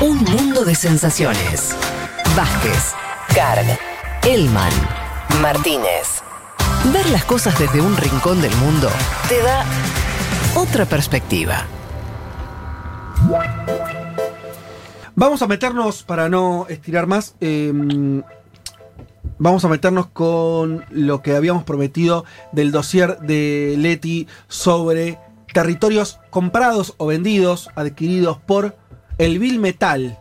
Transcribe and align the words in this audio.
Un 0.00 0.18
mundo 0.18 0.64
de 0.64 0.76
sensaciones. 0.76 1.74
Vázquez, 2.36 2.92
Carg, 3.34 3.66
Elman, 4.24 4.70
Martínez. 5.42 6.22
Ver 6.92 7.10
las 7.10 7.24
cosas 7.24 7.58
desde 7.58 7.80
un 7.80 7.96
rincón 7.96 8.40
del 8.40 8.54
mundo 8.58 8.88
te 9.28 9.42
da 9.42 9.64
otra 10.54 10.86
perspectiva. 10.86 11.66
Vamos 15.16 15.42
a 15.42 15.48
meternos, 15.48 16.04
para 16.04 16.28
no 16.28 16.66
estirar 16.68 17.08
más, 17.08 17.34
eh, 17.40 17.72
vamos 19.36 19.64
a 19.64 19.68
meternos 19.68 20.06
con 20.06 20.84
lo 20.90 21.22
que 21.22 21.34
habíamos 21.34 21.64
prometido 21.64 22.24
del 22.52 22.70
dossier 22.70 23.18
de 23.18 23.74
Leti 23.76 24.28
sobre 24.46 25.18
territorios 25.52 26.20
comprados 26.30 26.94
o 26.98 27.06
vendidos, 27.06 27.68
adquiridos 27.74 28.38
por 28.38 28.76
el 29.18 29.38
Bill 29.38 29.58
Metal. 29.58 30.18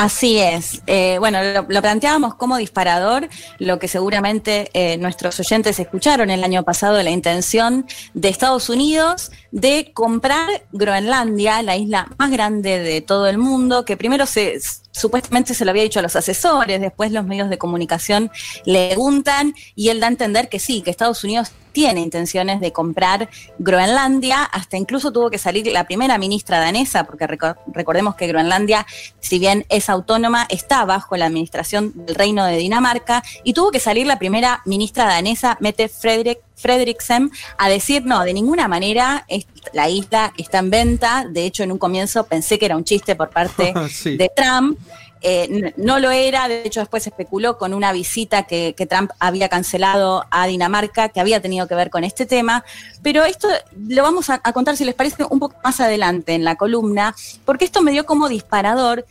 Así 0.00 0.38
es. 0.38 0.80
Eh, 0.86 1.16
bueno, 1.18 1.40
lo, 1.68 1.82
planteábamos 1.82 2.34
como 2.34 2.56
disparador, 2.56 3.28
lo 3.58 3.78
que 3.78 3.86
seguramente 3.86 4.70
eh, 4.72 4.96
nuestros 4.96 5.38
oyentes 5.40 5.78
escucharon 5.78 6.30
el 6.30 6.42
año 6.42 6.62
pasado, 6.62 7.02
la 7.02 7.10
intención 7.10 7.86
de 8.14 8.30
Estados 8.30 8.70
Unidos 8.70 9.30
de 9.50 9.90
comprar 9.92 10.48
Groenlandia, 10.72 11.60
la 11.62 11.76
isla 11.76 12.08
más 12.16 12.30
grande 12.30 12.78
de 12.78 13.02
todo 13.02 13.26
el 13.26 13.36
mundo, 13.36 13.84
que 13.84 13.98
primero 13.98 14.24
se 14.24 14.58
supuestamente 14.92 15.54
se 15.54 15.64
lo 15.64 15.70
había 15.70 15.82
dicho 15.82 16.00
a 16.00 16.02
los 16.02 16.16
asesores, 16.16 16.80
después 16.80 17.12
los 17.12 17.24
medios 17.24 17.50
de 17.50 17.58
comunicación 17.58 18.30
le 18.64 18.88
preguntan 18.88 19.54
y 19.74 19.88
él 19.88 20.00
da 20.00 20.06
a 20.06 20.10
entender 20.10 20.48
que 20.48 20.58
sí, 20.58 20.82
que 20.82 20.90
Estados 20.90 21.24
Unidos 21.24 21.52
tiene 21.72 22.00
intenciones 22.00 22.60
de 22.60 22.72
comprar 22.72 23.28
Groenlandia, 23.58 24.42
hasta 24.42 24.76
incluso 24.76 25.12
tuvo 25.12 25.30
que 25.30 25.38
salir 25.38 25.66
la 25.68 25.84
primera 25.84 26.18
ministra 26.18 26.58
danesa, 26.58 27.04
porque 27.04 27.26
recordemos 27.26 28.16
que 28.16 28.26
Groenlandia, 28.26 28.86
si 29.20 29.38
bien 29.38 29.66
es 29.68 29.88
autónoma, 29.88 30.46
está 30.48 30.84
bajo 30.84 31.16
la 31.16 31.26
administración 31.26 31.92
del 31.94 32.14
Reino 32.14 32.44
de 32.44 32.56
Dinamarca, 32.56 33.22
y 33.44 33.52
tuvo 33.52 33.70
que 33.70 33.80
salir 33.80 34.06
la 34.06 34.18
primera 34.18 34.62
ministra 34.64 35.04
danesa, 35.04 35.56
Mette 35.60 35.88
Frederik 35.88 36.40
Frederiksen 36.60 37.30
a 37.56 37.68
decir, 37.68 38.04
no, 38.04 38.22
de 38.22 38.34
ninguna 38.34 38.68
manera 38.68 39.26
la 39.72 39.88
isla 39.88 40.32
está 40.36 40.58
en 40.58 40.70
venta. 40.70 41.26
De 41.28 41.46
hecho, 41.46 41.62
en 41.62 41.72
un 41.72 41.78
comienzo 41.78 42.26
pensé 42.26 42.58
que 42.58 42.66
era 42.66 42.76
un 42.76 42.84
chiste 42.84 43.16
por 43.16 43.30
parte 43.30 43.72
sí. 43.90 44.16
de 44.16 44.30
Trump. 44.34 44.78
Eh, 45.22 45.74
no 45.76 45.98
lo 45.98 46.10
era, 46.10 46.48
de 46.48 46.62
hecho 46.64 46.80
después 46.80 47.06
especuló 47.06 47.58
con 47.58 47.74
una 47.74 47.92
visita 47.92 48.44
que, 48.44 48.74
que, 48.74 48.86
Trump 48.86 49.10
había 49.18 49.50
cancelado 49.50 50.24
a 50.30 50.46
Dinamarca, 50.46 51.10
que 51.10 51.20
había 51.20 51.42
tenido 51.42 51.68
que 51.68 51.74
ver 51.74 51.90
con 51.90 52.04
este 52.04 52.24
tema, 52.24 52.64
pero 53.02 53.24
esto 53.24 53.48
lo 53.88 54.02
vamos 54.02 54.30
a, 54.30 54.40
a 54.42 54.52
contar, 54.54 54.78
si 54.78 54.84
les 54.84 54.94
parece, 54.94 55.24
un 55.28 55.38
poco 55.38 55.56
más 55.62 55.78
adelante 55.80 56.32
en 56.32 56.44
la 56.44 56.56
columna, 56.56 57.14
porque 57.44 57.66
esto 57.66 57.82
me 57.82 57.92
dio 57.92 58.06
como 58.06 58.30
disparador 58.30 59.04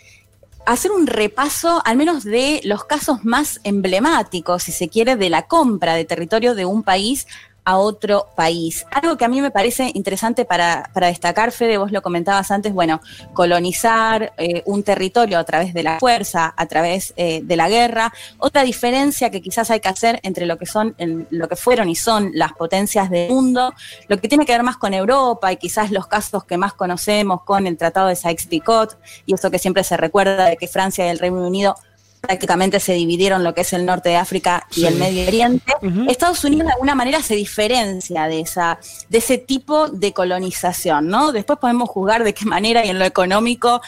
hacer 0.65 0.91
un 0.91 1.07
repaso 1.07 1.81
al 1.83 1.97
menos 1.97 2.23
de 2.23 2.61
los 2.63 2.83
casos 2.83 3.25
más 3.25 3.59
emblemáticos, 3.63 4.63
si 4.63 4.71
se 4.71 4.87
quiere, 4.87 5.15
de 5.15 5.30
la 5.30 5.47
compra 5.47 5.95
de 5.95 6.05
territorio 6.05 6.53
de 6.53 6.65
un 6.65 6.83
país 6.83 7.27
a 7.69 7.77
otro 7.77 8.25
país. 8.35 8.83
Algo 8.89 9.15
que 9.15 9.25
a 9.25 9.27
mí 9.27 9.41
me 9.41 9.51
parece 9.51 9.91
interesante 9.93 10.43
para, 10.43 10.89
para 10.91 11.05
destacar, 11.05 11.51
Fede, 11.51 11.77
vos 11.77 11.91
lo 11.91 12.01
comentabas 12.01 12.49
antes, 12.49 12.73
bueno, 12.73 12.99
colonizar 13.33 14.33
eh, 14.37 14.63
un 14.65 14.81
territorio 14.81 15.37
a 15.37 15.43
través 15.43 15.71
de 15.75 15.83
la 15.83 15.99
fuerza, 15.99 16.51
a 16.57 16.65
través 16.65 17.13
eh, 17.15 17.41
de 17.43 17.55
la 17.55 17.69
guerra. 17.69 18.11
Otra 18.39 18.63
diferencia 18.63 19.29
que 19.29 19.39
quizás 19.39 19.69
hay 19.69 19.81
que 19.81 19.87
hacer 19.87 20.19
entre 20.23 20.47
lo 20.47 20.57
que 20.57 20.65
son, 20.65 20.95
en, 20.97 21.27
lo 21.29 21.47
que 21.47 21.55
fueron 21.55 21.89
y 21.89 21.95
son 21.95 22.31
las 22.33 22.53
potencias 22.53 23.11
del 23.11 23.29
mundo, 23.29 23.71
lo 24.07 24.17
que 24.17 24.27
tiene 24.27 24.47
que 24.47 24.53
ver 24.53 24.63
más 24.63 24.77
con 24.77 24.95
Europa 24.95 25.51
y 25.51 25.57
quizás 25.57 25.91
los 25.91 26.07
casos 26.07 26.45
que 26.45 26.57
más 26.57 26.73
conocemos 26.73 27.43
con 27.43 27.67
el 27.67 27.77
Tratado 27.77 28.07
de 28.07 28.15
Sykes-Picot 28.15 28.97
y 29.27 29.35
eso 29.35 29.51
que 29.51 29.59
siempre 29.59 29.83
se 29.83 29.95
recuerda 29.95 30.45
de 30.45 30.57
que 30.57 30.67
Francia 30.67 31.05
y 31.05 31.09
el 31.09 31.19
Reino 31.19 31.45
Unido 31.45 31.75
prácticamente 32.21 32.79
se 32.79 32.93
dividieron 32.93 33.43
lo 33.43 33.53
que 33.53 33.61
es 33.61 33.73
el 33.73 33.85
norte 33.85 34.09
de 34.09 34.17
África 34.17 34.67
y 34.71 34.81
sí. 34.81 34.85
el 34.85 34.95
Medio 34.95 35.27
Oriente. 35.27 35.73
Uh 35.81 35.85
-huh. 35.85 36.11
Estados 36.11 36.43
Unidos 36.43 36.67
de 36.67 36.73
alguna 36.73 36.95
manera 36.95 37.21
se 37.21 37.35
diferencia 37.35 38.27
de 38.27 38.41
esa, 38.41 38.80
de 39.09 39.17
ese 39.17 39.37
tipo 39.37 39.87
de 39.87 40.13
colonización, 40.13 41.08
¿no? 41.08 41.31
Después 41.31 41.59
podemos 41.59 41.89
juzgar 41.89 42.23
de 42.23 42.33
qué 42.33 42.45
manera 42.45 42.85
y 42.85 42.89
en 42.89 42.99
lo 42.99 43.05
económico 43.05 43.81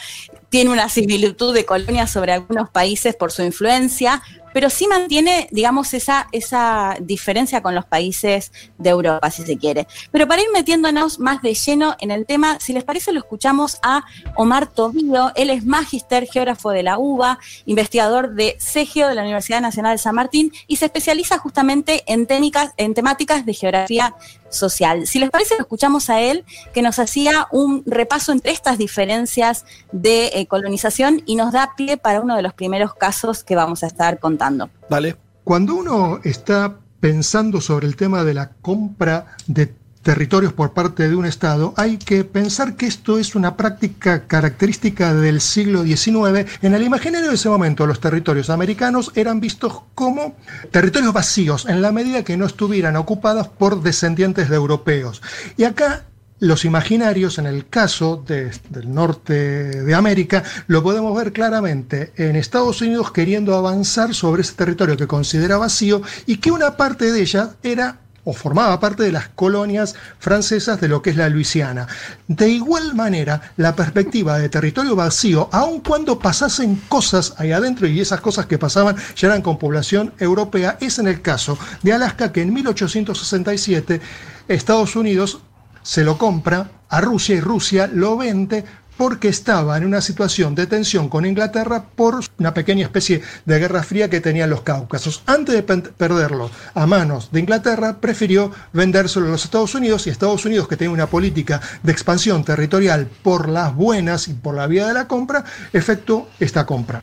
tiene 0.48 0.70
una 0.70 0.88
similitud 0.88 1.54
de 1.54 1.64
colonia 1.64 2.06
sobre 2.06 2.32
algunos 2.32 2.68
países 2.70 3.14
por 3.14 3.32
su 3.32 3.42
influencia, 3.42 4.22
pero 4.52 4.70
sí 4.70 4.86
mantiene, 4.86 5.48
digamos, 5.50 5.94
esa, 5.94 6.28
esa 6.32 6.96
diferencia 7.00 7.62
con 7.62 7.74
los 7.74 7.84
países 7.84 8.52
de 8.78 8.90
Europa, 8.90 9.30
si 9.30 9.44
se 9.44 9.56
quiere. 9.58 9.86
Pero 10.10 10.26
para 10.26 10.42
ir 10.42 10.48
metiéndonos 10.52 11.18
más 11.18 11.42
de 11.42 11.54
lleno 11.54 11.96
en 12.00 12.10
el 12.10 12.26
tema, 12.26 12.58
si 12.60 12.72
les 12.72 12.84
parece, 12.84 13.12
lo 13.12 13.20
escuchamos 13.20 13.78
a 13.82 14.04
Omar 14.36 14.66
Tobío. 14.66 15.32
Él 15.34 15.50
es 15.50 15.64
magister, 15.64 16.26
geógrafo 16.26 16.70
de 16.70 16.82
la 16.82 16.98
UBA, 16.98 17.38
investigador 17.66 18.34
de 18.34 18.56
CEGEO 18.60 19.08
de 19.08 19.14
la 19.14 19.22
Universidad 19.22 19.60
Nacional 19.60 19.96
de 19.96 20.02
San 20.02 20.14
Martín 20.14 20.52
y 20.66 20.76
se 20.76 20.86
especializa 20.86 21.38
justamente 21.38 22.02
en, 22.06 22.26
técnicas, 22.26 22.72
en 22.76 22.94
temáticas 22.94 23.46
de 23.46 23.54
geografía 23.54 24.14
social. 24.50 25.06
Si 25.06 25.18
les 25.18 25.30
parece, 25.30 25.54
lo 25.54 25.62
escuchamos 25.62 26.10
a 26.10 26.20
él, 26.20 26.44
que 26.74 26.82
nos 26.82 26.98
hacía 26.98 27.48
un 27.50 27.82
repaso 27.86 28.32
entre 28.32 28.52
estas 28.52 28.78
diferencias 28.78 29.64
de 29.92 30.26
eh, 30.26 30.46
colonización 30.46 31.22
y 31.26 31.36
nos 31.36 31.52
da 31.52 31.72
pie 31.76 31.96
para 31.96 32.20
uno 32.20 32.36
de 32.36 32.42
los 32.42 32.52
primeros 32.52 32.94
casos 32.94 33.44
que 33.44 33.56
vamos 33.56 33.82
a 33.82 33.86
estar 33.86 34.18
contando. 34.18 34.41
Dale. 34.88 35.16
Cuando 35.44 35.74
uno 35.74 36.20
está 36.24 36.78
pensando 37.00 37.60
sobre 37.60 37.86
el 37.86 37.96
tema 37.96 38.24
de 38.24 38.34
la 38.34 38.50
compra 38.50 39.36
de 39.46 39.74
territorios 40.02 40.52
por 40.52 40.72
parte 40.72 41.08
de 41.08 41.16
un 41.16 41.26
Estado, 41.26 41.74
hay 41.76 41.96
que 41.96 42.24
pensar 42.24 42.76
que 42.76 42.86
esto 42.86 43.18
es 43.18 43.34
una 43.34 43.56
práctica 43.56 44.26
característica 44.26 45.14
del 45.14 45.40
siglo 45.40 45.84
XIX. 45.84 46.46
En 46.60 46.74
el 46.74 46.82
imaginario 46.82 47.28
de 47.28 47.36
ese 47.36 47.48
momento, 47.48 47.86
los 47.86 48.00
territorios 48.00 48.50
americanos 48.50 49.12
eran 49.14 49.40
vistos 49.40 49.82
como 49.94 50.36
territorios 50.70 51.12
vacíos, 51.12 51.66
en 51.66 51.82
la 51.82 51.92
medida 51.92 52.24
que 52.24 52.36
no 52.36 52.46
estuvieran 52.46 52.96
ocupados 52.96 53.48
por 53.48 53.82
descendientes 53.82 54.48
de 54.48 54.56
europeos. 54.56 55.22
Y 55.56 55.64
acá 55.64 56.04
los 56.42 56.64
imaginarios, 56.64 57.38
en 57.38 57.46
el 57.46 57.68
caso 57.68 58.20
de, 58.26 58.50
del 58.68 58.92
norte 58.92 59.32
de 59.84 59.94
América, 59.94 60.42
lo 60.66 60.82
podemos 60.82 61.16
ver 61.16 61.32
claramente 61.32 62.12
en 62.16 62.34
Estados 62.34 62.80
Unidos 62.82 63.12
queriendo 63.12 63.54
avanzar 63.54 64.12
sobre 64.12 64.42
ese 64.42 64.54
territorio 64.54 64.96
que 64.96 65.06
considera 65.06 65.56
vacío 65.56 66.02
y 66.26 66.38
que 66.38 66.50
una 66.50 66.76
parte 66.76 67.12
de 67.12 67.22
ella 67.22 67.50
era 67.62 68.00
o 68.24 68.32
formaba 68.32 68.80
parte 68.80 69.04
de 69.04 69.12
las 69.12 69.28
colonias 69.28 69.94
francesas 70.18 70.80
de 70.80 70.88
lo 70.88 71.00
que 71.00 71.10
es 71.10 71.16
la 71.16 71.28
Luisiana. 71.28 71.86
De 72.26 72.48
igual 72.48 72.96
manera, 72.96 73.52
la 73.56 73.76
perspectiva 73.76 74.36
de 74.38 74.48
territorio 74.48 74.96
vacío, 74.96 75.48
aun 75.52 75.78
cuando 75.78 76.18
pasasen 76.18 76.74
cosas 76.88 77.34
ahí 77.38 77.52
adentro 77.52 77.86
y 77.86 78.00
esas 78.00 78.20
cosas 78.20 78.46
que 78.46 78.58
pasaban 78.58 78.96
ya 79.14 79.28
eran 79.28 79.42
con 79.42 79.58
población 79.58 80.12
europea, 80.18 80.76
es 80.80 80.98
en 80.98 81.06
el 81.06 81.22
caso 81.22 81.56
de 81.82 81.92
Alaska 81.92 82.32
que 82.32 82.42
en 82.42 82.52
1867 82.52 84.00
Estados 84.48 84.96
Unidos 84.96 85.40
se 85.82 86.04
lo 86.04 86.18
compra 86.18 86.70
a 86.88 87.00
Rusia 87.00 87.36
y 87.36 87.40
Rusia 87.40 87.90
lo 87.92 88.16
vende 88.16 88.64
porque 88.96 89.28
estaba 89.28 89.76
en 89.76 89.84
una 89.84 90.00
situación 90.00 90.54
de 90.54 90.66
tensión 90.66 91.08
con 91.08 91.26
Inglaterra 91.26 91.84
por 91.96 92.20
una 92.38 92.54
pequeña 92.54 92.84
especie 92.84 93.22
de 93.44 93.58
guerra 93.58 93.82
fría 93.82 94.10
que 94.10 94.20
tenían 94.20 94.50
los 94.50 94.62
Cáucasos. 94.62 95.22
Antes 95.26 95.54
de 95.54 95.62
perderlo 95.62 96.50
a 96.74 96.86
manos 96.86 97.30
de 97.32 97.40
Inglaterra, 97.40 97.96
prefirió 98.00 98.52
vendérselo 98.72 99.26
a 99.26 99.30
los 99.30 99.44
Estados 99.44 99.74
Unidos 99.74 100.06
y 100.06 100.10
Estados 100.10 100.44
Unidos, 100.44 100.68
que 100.68 100.76
tenía 100.76 100.92
una 100.92 101.08
política 101.08 101.60
de 101.82 101.92
expansión 101.92 102.44
territorial 102.44 103.08
por 103.22 103.48
las 103.48 103.74
buenas 103.74 104.28
y 104.28 104.34
por 104.34 104.54
la 104.54 104.66
vía 104.66 104.86
de 104.86 104.94
la 104.94 105.08
compra, 105.08 105.44
efectuó 105.72 106.28
esta 106.38 106.66
compra. 106.66 107.02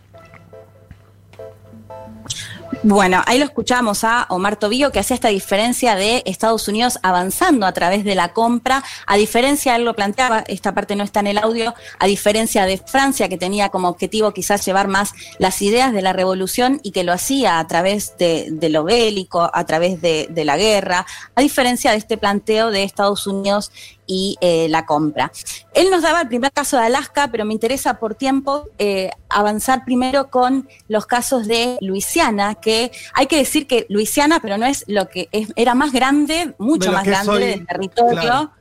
Bueno, 2.81 3.21
ahí 3.25 3.39
lo 3.39 3.43
escuchamos 3.43 4.05
a 4.05 4.25
Omar 4.29 4.55
Tobío 4.55 4.93
que 4.93 4.99
hacía 4.99 5.15
esta 5.15 5.27
diferencia 5.27 5.95
de 5.95 6.23
Estados 6.25 6.69
Unidos 6.69 6.97
avanzando 7.03 7.65
a 7.65 7.73
través 7.73 8.05
de 8.05 8.15
la 8.15 8.31
compra, 8.31 8.85
a 9.05 9.17
diferencia, 9.17 9.75
él 9.75 9.83
lo 9.83 9.93
planteaba, 9.95 10.45
esta 10.47 10.73
parte 10.73 10.95
no 10.95 11.03
está 11.03 11.19
en 11.19 11.27
el 11.27 11.39
audio, 11.39 11.75
a 11.99 12.05
diferencia 12.05 12.65
de 12.65 12.77
Francia 12.77 13.27
que 13.27 13.37
tenía 13.37 13.67
como 13.67 13.89
objetivo 13.89 14.31
quizás 14.31 14.65
llevar 14.65 14.87
más 14.87 15.11
las 15.39 15.61
ideas 15.61 15.91
de 15.91 16.01
la 16.01 16.13
revolución 16.13 16.79
y 16.81 16.91
que 16.91 17.03
lo 17.03 17.11
hacía 17.11 17.59
a 17.59 17.67
través 17.67 18.17
de, 18.17 18.57
lo 18.69 18.85
bélico, 18.85 19.51
a 19.53 19.65
través 19.65 19.99
de 19.99 20.43
la 20.45 20.55
guerra, 20.55 21.05
a 21.35 21.41
diferencia 21.41 21.91
de 21.91 21.97
este 21.97 22.17
planteo 22.17 22.71
de 22.71 22.83
Estados 22.83 23.27
Unidos 23.27 23.73
y 24.09 24.37
eh, 24.41 24.67
la 24.69 24.87
compra. 24.87 25.31
Él 25.75 25.89
nos 25.91 26.01
daba 26.01 26.21
el 26.21 26.27
primer 26.27 26.51
caso 26.51 26.77
de 26.77 26.87
Alaska, 26.87 27.29
pero 27.31 27.45
me 27.45 27.53
interesa 27.53 27.99
por 27.99 28.15
tiempo 28.15 28.67
eh, 28.79 29.11
avanzar 29.29 29.85
primero 29.85 30.31
con 30.31 30.67
los 30.87 31.05
casos 31.05 31.47
de 31.47 31.77
Luisiana, 31.79 32.55
que 32.55 32.91
hay 33.13 33.27
que 33.27 33.37
decir 33.37 33.67
que 33.67 33.85
Luisiana, 33.87 34.39
pero 34.41 34.57
no 34.57 34.65
es 34.65 34.83
lo 34.87 35.07
que 35.09 35.29
es, 35.31 35.53
era 35.55 35.75
más 35.75 35.91
grande, 35.91 36.55
mucho 36.57 36.91
más 36.91 37.05
grande 37.05 37.25
soy, 37.25 37.43
del 37.43 37.67
territorio. 37.67 38.19
Claro. 38.19 38.51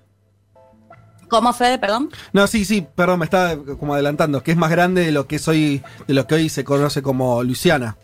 ¿Cómo, 1.28 1.52
Fede, 1.54 1.78
perdón? 1.78 2.10
No, 2.32 2.46
sí, 2.46 2.66
sí, 2.66 2.86
perdón, 2.94 3.20
me 3.20 3.24
estaba 3.24 3.56
como 3.78 3.94
adelantando, 3.94 4.42
que 4.42 4.50
es 4.50 4.56
más 4.56 4.70
grande 4.70 5.04
de 5.04 5.12
lo 5.12 5.26
que 5.26 5.38
soy, 5.38 5.82
de 6.06 6.14
lo 6.14 6.26
que 6.26 6.34
hoy 6.34 6.48
se 6.50 6.64
conoce 6.64 7.00
como 7.02 7.42
Luisiana. 7.42 7.96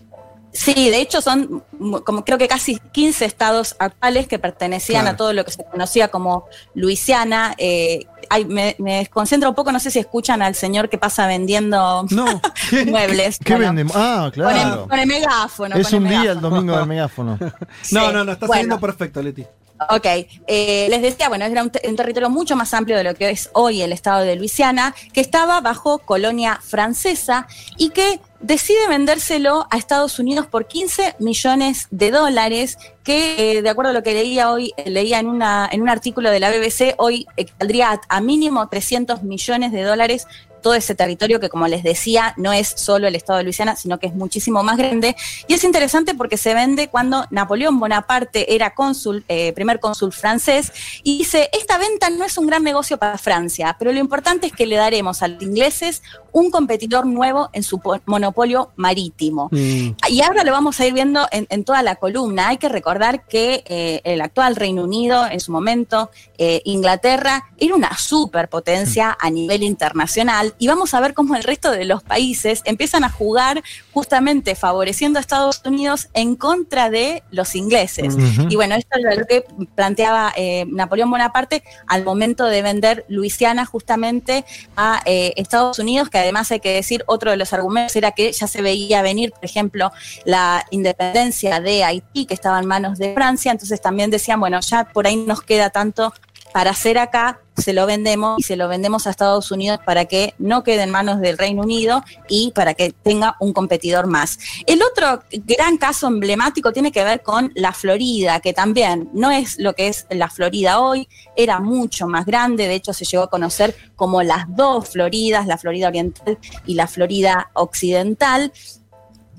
Sí, 0.56 0.88
de 0.88 1.00
hecho 1.00 1.20
son 1.20 1.64
como 2.04 2.24
creo 2.24 2.38
que 2.38 2.46
casi 2.46 2.78
15 2.92 3.24
estados 3.24 3.74
actuales 3.80 4.28
que 4.28 4.38
pertenecían 4.38 5.02
Claro. 5.02 5.14
a 5.14 5.16
todo 5.18 5.32
lo 5.32 5.44
que 5.44 5.50
se 5.50 5.64
conocía 5.64 6.08
como 6.08 6.46
Luisiana. 6.74 7.54
Eh, 7.58 8.06
ay, 8.30 8.44
me, 8.44 8.76
me 8.78 8.98
desconcentro 8.98 9.48
un 9.48 9.54
poco, 9.56 9.72
no 9.72 9.80
sé 9.80 9.90
si 9.90 9.98
escuchan 9.98 10.42
al 10.42 10.54
señor 10.54 10.88
que 10.88 10.96
pasa 10.96 11.26
vendiendo 11.26 12.06
No. 12.10 12.40
¿Qué, 12.70 12.86
muebles. 12.86 13.38
¿Qué 13.44 13.52
Bueno, 13.54 13.66
vendemos? 13.68 13.96
Ah, 13.96 14.30
Con, 14.32 14.44
el, 14.44 14.52
claro. 14.52 14.88
con 14.88 14.98
el 15.00 15.06
megáfono. 15.08 15.76
Es 15.76 15.88
con 15.90 15.98
un 16.04 16.06
el 16.12 16.20
día 16.22 16.32
el 16.32 16.40
domingo 16.40 16.76
del 16.76 16.86
megáfono. 16.94 17.36
Sí, 17.82 17.94
No, 17.96 18.12
no, 18.12 18.24
no, 18.24 18.32
está 18.32 18.46
bueno. 18.46 18.60
saliendo 18.62 18.80
perfecto, 18.80 19.20
Leti. 19.22 19.44
Ok, 19.90 20.06
eh, 20.46 20.86
les 20.88 21.02
decía, 21.02 21.28
bueno, 21.28 21.44
era 21.46 21.60
un, 21.60 21.68
te- 21.68 21.86
un 21.88 21.96
territorio 21.96 22.30
mucho 22.30 22.54
más 22.54 22.72
amplio 22.72 22.96
de 22.96 23.02
lo 23.02 23.14
que 23.16 23.30
es 23.30 23.50
hoy 23.54 23.82
el 23.82 23.92
estado 23.92 24.20
de 24.20 24.36
Luisiana, 24.36 24.94
que 25.12 25.20
estaba 25.20 25.60
bajo 25.60 25.98
colonia 25.98 26.60
francesa 26.62 27.48
y 27.76 27.90
que 27.90 28.20
decide 28.44 28.88
vendérselo 28.88 29.66
a 29.70 29.78
Estados 29.78 30.18
Unidos 30.18 30.46
por 30.46 30.66
15 30.66 31.16
millones 31.18 31.88
de 31.90 32.10
dólares, 32.10 32.76
que 33.02 33.58
eh, 33.58 33.62
de 33.62 33.68
acuerdo 33.70 33.90
a 33.90 33.94
lo 33.94 34.02
que 34.02 34.12
leía 34.12 34.50
hoy, 34.52 34.72
leía 34.84 35.18
en, 35.18 35.28
una, 35.28 35.68
en 35.72 35.80
un 35.80 35.88
artículo 35.88 36.30
de 36.30 36.40
la 36.40 36.50
BBC, 36.50 36.94
hoy 36.98 37.26
equivaldría 37.36 37.92
a, 37.92 38.00
a 38.08 38.20
mínimo 38.20 38.68
300 38.68 39.22
millones 39.22 39.72
de 39.72 39.82
dólares 39.82 40.26
todo 40.64 40.74
ese 40.74 40.94
territorio 40.94 41.38
que, 41.40 41.50
como 41.50 41.68
les 41.68 41.82
decía, 41.82 42.32
no 42.38 42.54
es 42.54 42.68
solo 42.74 43.06
el 43.06 43.14
estado 43.14 43.36
de 43.36 43.44
Luisiana, 43.44 43.76
sino 43.76 43.98
que 43.98 44.06
es 44.06 44.14
muchísimo 44.14 44.62
más 44.62 44.78
grande. 44.78 45.14
Y 45.46 45.52
es 45.52 45.62
interesante 45.62 46.14
porque 46.14 46.38
se 46.38 46.54
vende 46.54 46.88
cuando 46.88 47.26
Napoleón 47.30 47.78
Bonaparte 47.78 48.54
era 48.54 48.74
cónsul, 48.74 49.24
eh, 49.28 49.52
primer 49.52 49.78
cónsul 49.78 50.10
francés, 50.12 50.72
y 51.02 51.18
dice, 51.18 51.50
esta 51.52 51.76
venta 51.76 52.08
no 52.08 52.24
es 52.24 52.38
un 52.38 52.46
gran 52.46 52.64
negocio 52.64 52.96
para 52.96 53.18
Francia, 53.18 53.76
pero 53.78 53.92
lo 53.92 54.00
importante 54.00 54.46
es 54.46 54.52
que 54.54 54.66
le 54.66 54.76
daremos 54.76 55.22
a 55.22 55.28
los 55.28 55.42
ingleses 55.42 56.02
un 56.32 56.50
competidor 56.50 57.04
nuevo 57.04 57.50
en 57.52 57.62
su 57.62 57.78
po- 57.78 58.00
monopolio 58.06 58.72
marítimo. 58.76 59.50
Mm. 59.52 59.90
Y 60.08 60.22
ahora 60.22 60.44
lo 60.44 60.52
vamos 60.52 60.80
a 60.80 60.86
ir 60.86 60.94
viendo 60.94 61.28
en, 61.30 61.46
en 61.50 61.62
toda 61.62 61.82
la 61.82 61.96
columna. 61.96 62.48
Hay 62.48 62.56
que 62.56 62.70
recordar 62.70 63.26
que 63.26 63.62
eh, 63.66 64.00
el 64.04 64.22
actual 64.22 64.56
Reino 64.56 64.82
Unido, 64.82 65.26
en 65.26 65.40
su 65.40 65.52
momento, 65.52 66.10
eh, 66.38 66.62
Inglaterra, 66.64 67.44
era 67.58 67.74
una 67.74 67.96
superpotencia 67.98 69.16
a 69.20 69.28
nivel 69.30 69.62
internacional. 69.62 70.53
Y 70.58 70.68
vamos 70.68 70.94
a 70.94 71.00
ver 71.00 71.14
cómo 71.14 71.36
el 71.36 71.42
resto 71.42 71.70
de 71.70 71.84
los 71.84 72.02
países 72.02 72.62
empiezan 72.64 73.04
a 73.04 73.10
jugar 73.10 73.62
justamente 73.92 74.54
favoreciendo 74.54 75.18
a 75.18 75.20
Estados 75.20 75.62
Unidos 75.64 76.08
en 76.14 76.36
contra 76.36 76.90
de 76.90 77.22
los 77.30 77.54
ingleses. 77.54 78.16
Y 78.48 78.56
bueno, 78.56 78.74
esto 78.74 78.98
es 78.98 79.18
lo 79.18 79.26
que 79.26 79.44
planteaba 79.74 80.32
eh, 80.36 80.66
Napoleón 80.68 81.10
Bonaparte 81.10 81.62
al 81.86 82.04
momento 82.04 82.46
de 82.46 82.62
vender 82.62 83.04
Luisiana 83.08 83.66
justamente 83.66 84.44
a 84.76 85.02
eh, 85.04 85.32
Estados 85.36 85.78
Unidos, 85.78 86.08
que 86.08 86.18
además 86.18 86.50
hay 86.50 86.60
que 86.60 86.72
decir, 86.72 87.04
otro 87.06 87.30
de 87.30 87.36
los 87.36 87.52
argumentos 87.52 87.96
era 87.96 88.12
que 88.12 88.32
ya 88.32 88.46
se 88.46 88.62
veía 88.62 89.02
venir, 89.02 89.32
por 89.32 89.44
ejemplo, 89.44 89.92
la 90.24 90.64
independencia 90.70 91.60
de 91.60 91.84
Haití, 91.84 92.26
que 92.26 92.34
estaba 92.34 92.58
en 92.58 92.66
manos 92.66 92.98
de 92.98 93.14
Francia, 93.14 93.52
entonces 93.52 93.80
también 93.80 94.10
decían, 94.10 94.40
bueno, 94.40 94.60
ya 94.60 94.84
por 94.84 95.06
ahí 95.06 95.16
nos 95.16 95.42
queda 95.42 95.70
tanto 95.70 96.12
para 96.52 96.70
hacer 96.70 96.98
acá, 96.98 97.40
se 97.56 97.72
lo 97.72 97.86
vendemos 97.86 98.38
y 98.38 98.42
se 98.42 98.56
lo 98.56 98.68
vendemos 98.68 99.06
a 99.06 99.10
Estados 99.10 99.50
Unidos 99.50 99.80
para 99.84 100.06
que 100.06 100.34
no 100.38 100.64
quede 100.64 100.82
en 100.82 100.90
manos 100.90 101.20
del 101.20 101.38
Reino 101.38 101.62
Unido 101.62 102.02
y 102.28 102.52
para 102.54 102.74
que 102.74 102.92
tenga 102.92 103.36
un 103.40 103.52
competidor 103.52 104.06
más. 104.06 104.38
El 104.66 104.82
otro 104.82 105.22
gran 105.32 105.78
caso 105.78 106.08
emblemático 106.08 106.72
tiene 106.72 106.92
que 106.92 107.04
ver 107.04 107.22
con 107.22 107.52
la 107.54 107.72
Florida, 107.72 108.40
que 108.40 108.52
también 108.52 109.08
no 109.12 109.30
es 109.30 109.58
lo 109.58 109.74
que 109.74 109.88
es 109.88 110.06
la 110.10 110.28
Florida 110.28 110.80
hoy, 110.80 111.08
era 111.36 111.60
mucho 111.60 112.06
más 112.06 112.26
grande, 112.26 112.68
de 112.68 112.74
hecho 112.74 112.92
se 112.92 113.04
llegó 113.04 113.24
a 113.24 113.30
conocer 113.30 113.74
como 113.96 114.22
las 114.22 114.44
dos 114.48 114.88
Floridas, 114.90 115.46
la 115.46 115.58
Florida 115.58 115.88
Oriental 115.88 116.38
y 116.66 116.74
la 116.74 116.86
Florida 116.86 117.50
Occidental 117.54 118.52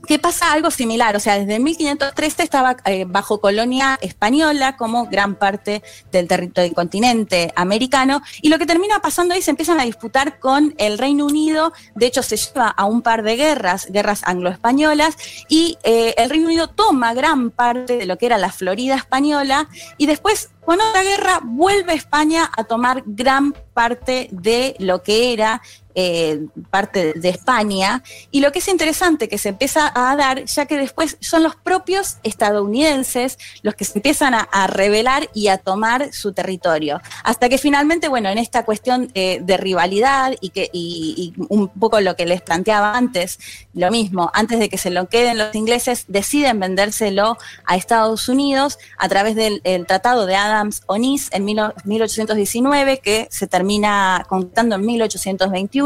que 0.07 0.19
pasa 0.19 0.51
algo 0.51 0.71
similar, 0.71 1.15
o 1.15 1.19
sea, 1.19 1.39
desde 1.39 1.59
1513 1.59 2.43
estaba 2.43 2.77
eh, 2.85 3.05
bajo 3.07 3.41
colonia 3.41 3.97
española 4.01 4.77
como 4.77 5.07
gran 5.07 5.35
parte 5.35 5.81
del 6.11 6.27
territorio 6.27 6.69
del 6.69 6.75
continente 6.75 7.51
americano, 7.55 8.21
y 8.41 8.49
lo 8.49 8.57
que 8.57 8.65
termina 8.65 8.99
pasando 8.99 9.33
ahí 9.33 9.41
se 9.41 9.51
empiezan 9.51 9.79
a 9.79 9.83
disputar 9.83 10.39
con 10.39 10.75
el 10.77 10.97
Reino 10.97 11.25
Unido, 11.25 11.73
de 11.95 12.05
hecho 12.05 12.23
se 12.23 12.37
lleva 12.37 12.67
a 12.67 12.85
un 12.85 13.01
par 13.01 13.23
de 13.23 13.35
guerras, 13.35 13.87
guerras 13.91 14.21
anglo-españolas, 14.25 15.17
y 15.49 15.77
eh, 15.83 16.13
el 16.17 16.29
Reino 16.29 16.47
Unido 16.47 16.67
toma 16.67 17.13
gran 17.13 17.51
parte 17.51 17.97
de 17.97 18.05
lo 18.05 18.17
que 18.17 18.27
era 18.27 18.37
la 18.37 18.51
Florida 18.51 18.95
española, 18.95 19.67
y 19.97 20.05
después 20.05 20.51
con 20.65 20.81
otra 20.81 21.03
guerra 21.03 21.39
vuelve 21.43 21.93
España 21.93 22.51
a 22.57 22.63
tomar 22.63 23.03
gran 23.05 23.53
parte 23.73 24.29
de 24.31 24.75
lo 24.79 25.03
que 25.03 25.31
era 25.33 25.61
eh, 25.95 26.41
parte 26.69 27.13
de 27.13 27.29
España. 27.29 28.03
Y 28.31 28.41
lo 28.41 28.51
que 28.51 28.59
es 28.59 28.67
interesante 28.67 29.27
que 29.27 29.37
se 29.37 29.49
empieza 29.49 29.91
a 29.95 30.15
dar, 30.15 30.45
ya 30.45 30.65
que 30.65 30.77
después 30.77 31.17
son 31.21 31.43
los 31.43 31.55
propios 31.55 32.17
estadounidenses 32.23 33.37
los 33.61 33.75
que 33.75 33.85
se 33.85 33.97
empiezan 33.97 34.33
a, 34.33 34.67
rebelar 34.67 35.29
y 35.33 35.47
a 35.47 35.57
tomar 35.57 36.11
su 36.11 36.33
territorio. 36.33 37.01
Hasta 37.23 37.49
que 37.49 37.57
finalmente, 37.57 38.07
bueno, 38.07 38.29
en 38.29 38.37
esta 38.37 38.65
cuestión 38.65 39.11
eh, 39.13 39.39
de 39.41 39.57
rivalidad 39.57 40.33
y, 40.41 40.49
que, 40.49 40.69
y, 40.73 41.33
un 41.49 41.67
poco 41.69 42.01
lo 42.01 42.15
que 42.15 42.25
les 42.25 42.41
planteaba 42.41 42.95
antes, 42.95 43.39
lo 43.73 43.91
mismo, 43.91 44.31
antes 44.33 44.59
de 44.59 44.69
que 44.69 44.77
se 44.77 44.89
lo 44.89 45.07
queden 45.07 45.37
los 45.37 45.53
ingleses, 45.55 46.05
deciden 46.07 46.59
vendérselo 46.59 47.37
a 47.65 47.75
Estados 47.75 48.27
Unidos 48.27 48.77
a 48.97 49.07
través 49.07 49.35
del 49.35 49.61
el 49.63 49.85
tratado 49.85 50.25
de 50.25 50.35
Adams-Onis 50.35 51.29
en 51.31 51.45
mil- 51.45 51.73
1819, 51.83 52.99
que 52.99 53.27
se 53.31 53.47
termina 53.47 54.25
concretando 54.27 54.75
en 54.75 54.85
1821. 54.85 55.84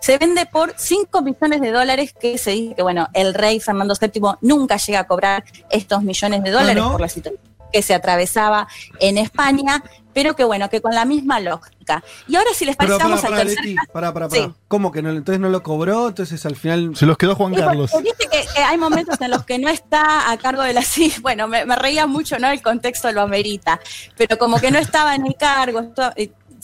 Se 0.00 0.18
vende 0.18 0.46
por 0.46 0.74
5 0.76 1.22
millones 1.22 1.60
de 1.60 1.70
dólares, 1.70 2.14
que 2.18 2.38
se 2.38 2.52
dice 2.52 2.74
que, 2.74 2.82
bueno, 2.82 3.08
el 3.14 3.34
rey 3.34 3.60
Fernando 3.60 3.94
VII 4.00 4.22
nunca 4.40 4.76
llega 4.76 5.00
a 5.00 5.06
cobrar 5.06 5.44
estos 5.70 6.02
millones 6.02 6.42
de 6.42 6.50
dólares 6.50 6.82
no. 6.82 6.92
por 6.92 7.00
la 7.00 7.08
situación 7.08 7.54
que 7.74 7.82
se 7.82 7.92
atravesaba 7.92 8.68
en 9.00 9.18
España, 9.18 9.82
pero 10.12 10.36
que 10.36 10.44
bueno, 10.44 10.70
que 10.70 10.80
con 10.80 10.94
la 10.94 11.04
misma 11.04 11.40
lógica. 11.40 12.04
Y 12.28 12.36
ahora 12.36 12.50
si 12.54 12.64
les 12.64 12.76
parece, 12.76 12.98
vamos 12.98 13.24
al 13.24 13.32
pará, 13.32 13.42
tercer 13.42 13.64
Leti, 13.64 13.74
caso. 13.74 13.92
pará, 13.92 14.14
pará, 14.14 14.28
pará. 14.28 14.44
Sí. 14.44 14.52
¿Cómo 14.68 14.92
que 14.92 15.02
no? 15.02 15.10
Entonces 15.10 15.40
no 15.40 15.48
lo 15.48 15.64
cobró, 15.64 16.06
entonces 16.06 16.46
al 16.46 16.54
final. 16.54 16.94
Se 16.94 17.04
los 17.04 17.18
quedó 17.18 17.34
Juan 17.34 17.52
Carlos. 17.52 17.90
Viste 18.00 18.28
que, 18.30 18.44
que 18.54 18.62
hay 18.62 18.78
momentos 18.78 19.20
en 19.20 19.32
los 19.32 19.44
que 19.44 19.58
no 19.58 19.68
está 19.68 20.30
a 20.30 20.36
cargo 20.36 20.62
de 20.62 20.72
la 20.72 20.82
sí, 20.82 21.12
bueno, 21.20 21.48
me, 21.48 21.66
me 21.66 21.74
reía 21.74 22.06
mucho, 22.06 22.38
¿no? 22.38 22.48
El 22.48 22.62
contexto 22.62 23.10
lo 23.10 23.22
amerita, 23.22 23.80
pero 24.16 24.38
como 24.38 24.60
que 24.60 24.70
no 24.70 24.78
estaba 24.78 25.16
en 25.16 25.26
el 25.26 25.34
cargo. 25.34 25.80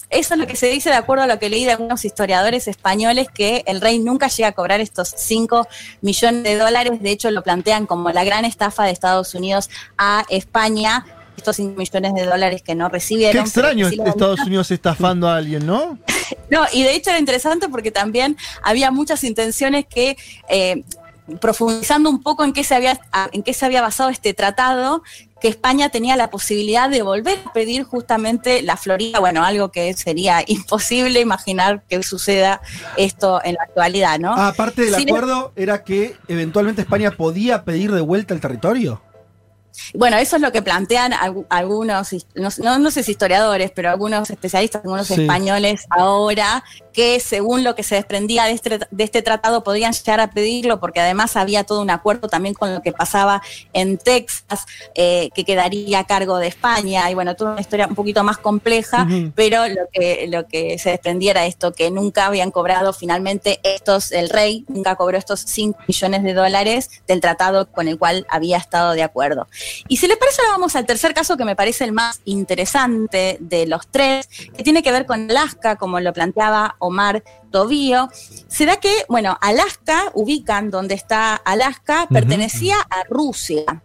Eso 0.08 0.34
es 0.34 0.40
lo 0.40 0.46
que 0.46 0.56
se 0.56 0.68
dice 0.68 0.90
de 0.90 0.96
acuerdo 0.96 1.24
a 1.24 1.26
lo 1.26 1.38
que 1.38 1.48
leí 1.48 1.64
de 1.64 1.72
algunos 1.72 2.04
historiadores 2.04 2.68
españoles, 2.68 3.28
que 3.32 3.62
el 3.66 3.80
rey 3.80 3.98
nunca 3.98 4.28
llega 4.28 4.48
a 4.48 4.52
cobrar 4.52 4.80
estos 4.80 5.12
5 5.16 5.68
millones 6.00 6.42
de 6.42 6.56
dólares. 6.56 7.02
De 7.02 7.10
hecho, 7.10 7.30
lo 7.30 7.42
plantean 7.42 7.86
como 7.86 8.10
la 8.10 8.24
gran 8.24 8.44
estafa 8.44 8.84
de 8.84 8.90
Estados 8.90 9.34
Unidos 9.34 9.70
a 9.98 10.24
España, 10.28 11.04
estos 11.36 11.56
5 11.56 11.76
millones 11.76 12.14
de 12.14 12.24
dólares 12.24 12.62
que 12.62 12.74
no 12.74 12.88
recibieron. 12.88 13.44
Qué 13.44 13.48
extraño 13.48 13.88
sí 13.88 13.98
Estados 14.04 14.40
Unidos 14.40 14.70
estafando 14.70 15.28
a 15.28 15.36
alguien, 15.36 15.66
¿no? 15.66 15.98
no, 16.50 16.64
y 16.72 16.82
de 16.82 16.94
hecho 16.94 17.10
era 17.10 17.18
interesante 17.18 17.68
porque 17.68 17.90
también 17.90 18.36
había 18.62 18.90
muchas 18.90 19.24
intenciones 19.24 19.86
que, 19.86 20.16
eh, 20.48 20.84
profundizando 21.40 22.10
un 22.10 22.22
poco 22.22 22.44
en 22.44 22.52
qué, 22.52 22.64
se 22.64 22.74
había, 22.74 23.00
en 23.32 23.42
qué 23.42 23.54
se 23.54 23.64
había 23.64 23.80
basado 23.80 24.10
este 24.10 24.34
tratado, 24.34 25.02
que 25.40 25.48
España 25.48 25.88
tenía 25.88 26.16
la 26.16 26.30
posibilidad 26.30 26.88
de 26.90 27.02
volver 27.02 27.38
a 27.46 27.52
pedir 27.52 27.84
justamente 27.84 28.62
la 28.62 28.76
Florida, 28.76 29.18
bueno, 29.20 29.44
algo 29.44 29.70
que 29.70 29.92
sería 29.94 30.42
imposible 30.46 31.20
imaginar 31.20 31.82
que 31.88 32.02
suceda 32.02 32.60
esto 32.96 33.40
en 33.44 33.54
la 33.54 33.62
actualidad, 33.64 34.18
¿no? 34.18 34.34
Ah, 34.36 34.48
aparte 34.48 34.82
del 34.82 34.94
Sin- 34.94 35.08
acuerdo, 35.08 35.52
era 35.56 35.82
que 35.84 36.16
eventualmente 36.28 36.82
España 36.82 37.12
podía 37.12 37.64
pedir 37.64 37.92
de 37.92 38.00
vuelta 38.00 38.34
el 38.34 38.40
territorio. 38.40 39.02
Bueno, 39.94 40.16
eso 40.18 40.36
es 40.36 40.42
lo 40.42 40.52
que 40.52 40.62
plantean 40.62 41.12
algu- 41.12 41.46
algunos, 41.48 42.10
no, 42.34 42.78
no- 42.78 42.90
sé 42.90 43.02
si 43.02 43.12
historiadores, 43.12 43.70
pero 43.74 43.90
algunos 43.90 44.30
especialistas, 44.30 44.82
algunos 44.84 45.06
Sí. 45.06 45.14
españoles 45.20 45.84
ahora, 45.90 46.64
que 46.92 47.20
según 47.20 47.62
lo 47.62 47.74
que 47.76 47.82
se 47.84 47.94
desprendía 47.94 48.44
de 48.44 48.52
este, 48.52 48.80
de 48.90 49.04
este 49.04 49.22
tratado 49.22 49.62
podían 49.62 49.92
llegar 49.92 50.20
a 50.20 50.30
pedirlo, 50.30 50.80
porque 50.80 51.00
además 51.00 51.36
había 51.36 51.62
todo 51.64 51.80
un 51.82 51.90
acuerdo 51.90 52.28
también 52.28 52.54
con 52.54 52.74
lo 52.74 52.82
que 52.82 52.92
pasaba 52.92 53.42
en 53.72 53.96
Texas, 53.98 54.66
eh, 54.94 55.30
que 55.34 55.44
quedaría 55.44 56.00
a 56.00 56.06
cargo 56.06 56.38
de 56.38 56.48
España, 56.48 57.08
y 57.10 57.14
bueno, 57.14 57.36
toda 57.36 57.52
una 57.52 57.60
historia 57.60 57.86
un 57.86 57.94
poquito 57.94 58.24
más 58.24 58.38
compleja, 58.38 59.06
pero 59.34 59.68
lo 59.68 59.82
que, 59.92 60.26
lo 60.28 60.46
que 60.48 60.78
se 60.78 60.90
desprendía 60.90 61.30
era 61.32 61.46
esto, 61.46 61.72
que 61.72 61.90
nunca 61.90 62.26
habían 62.26 62.50
cobrado 62.50 62.92
finalmente 62.92 63.60
estos, 63.62 64.10
el 64.12 64.28
rey 64.28 64.64
nunca 64.68 64.96
cobró 64.96 65.16
estos 65.16 65.40
5 65.40 65.78
millones 65.86 66.22
de 66.24 66.34
dólares 66.34 66.90
del 67.06 67.20
tratado 67.20 67.70
con 67.70 67.86
el 67.88 67.98
cual 67.98 68.26
había 68.28 68.56
estado 68.56 68.92
de 68.92 69.02
acuerdo. 69.02 69.46
Y 69.88 69.96
si 69.96 70.06
les 70.06 70.16
parece, 70.16 70.42
ahora 70.42 70.52
vamos 70.52 70.76
al 70.76 70.86
tercer 70.86 71.14
caso 71.14 71.36
que 71.36 71.44
me 71.44 71.56
parece 71.56 71.84
el 71.84 71.92
más 71.92 72.20
interesante 72.24 73.38
de 73.40 73.66
los 73.66 73.88
tres, 73.88 74.28
que 74.28 74.62
tiene 74.62 74.82
que 74.82 74.92
ver 74.92 75.06
con 75.06 75.30
Alaska, 75.30 75.76
como 75.76 76.00
lo 76.00 76.12
planteaba 76.12 76.76
Omar 76.78 77.22
Tobío. 77.50 78.08
Se 78.48 78.66
da 78.66 78.78
que, 78.78 79.04
bueno, 79.08 79.36
Alaska, 79.40 80.10
ubican 80.14 80.70
donde 80.70 80.94
está 80.94 81.34
Alaska, 81.34 82.06
pertenecía 82.10 82.76
a 82.90 83.04
Rusia. 83.08 83.82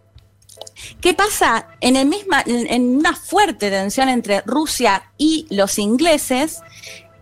¿Qué 1.00 1.14
pasa? 1.14 1.68
En, 1.80 1.96
el 1.96 2.06
misma, 2.06 2.42
en 2.46 2.66
en 2.70 2.96
una 2.96 3.14
fuerte 3.14 3.70
tensión 3.70 4.08
entre 4.08 4.42
Rusia 4.42 5.10
y 5.18 5.46
los 5.50 5.78
ingleses, 5.78 6.60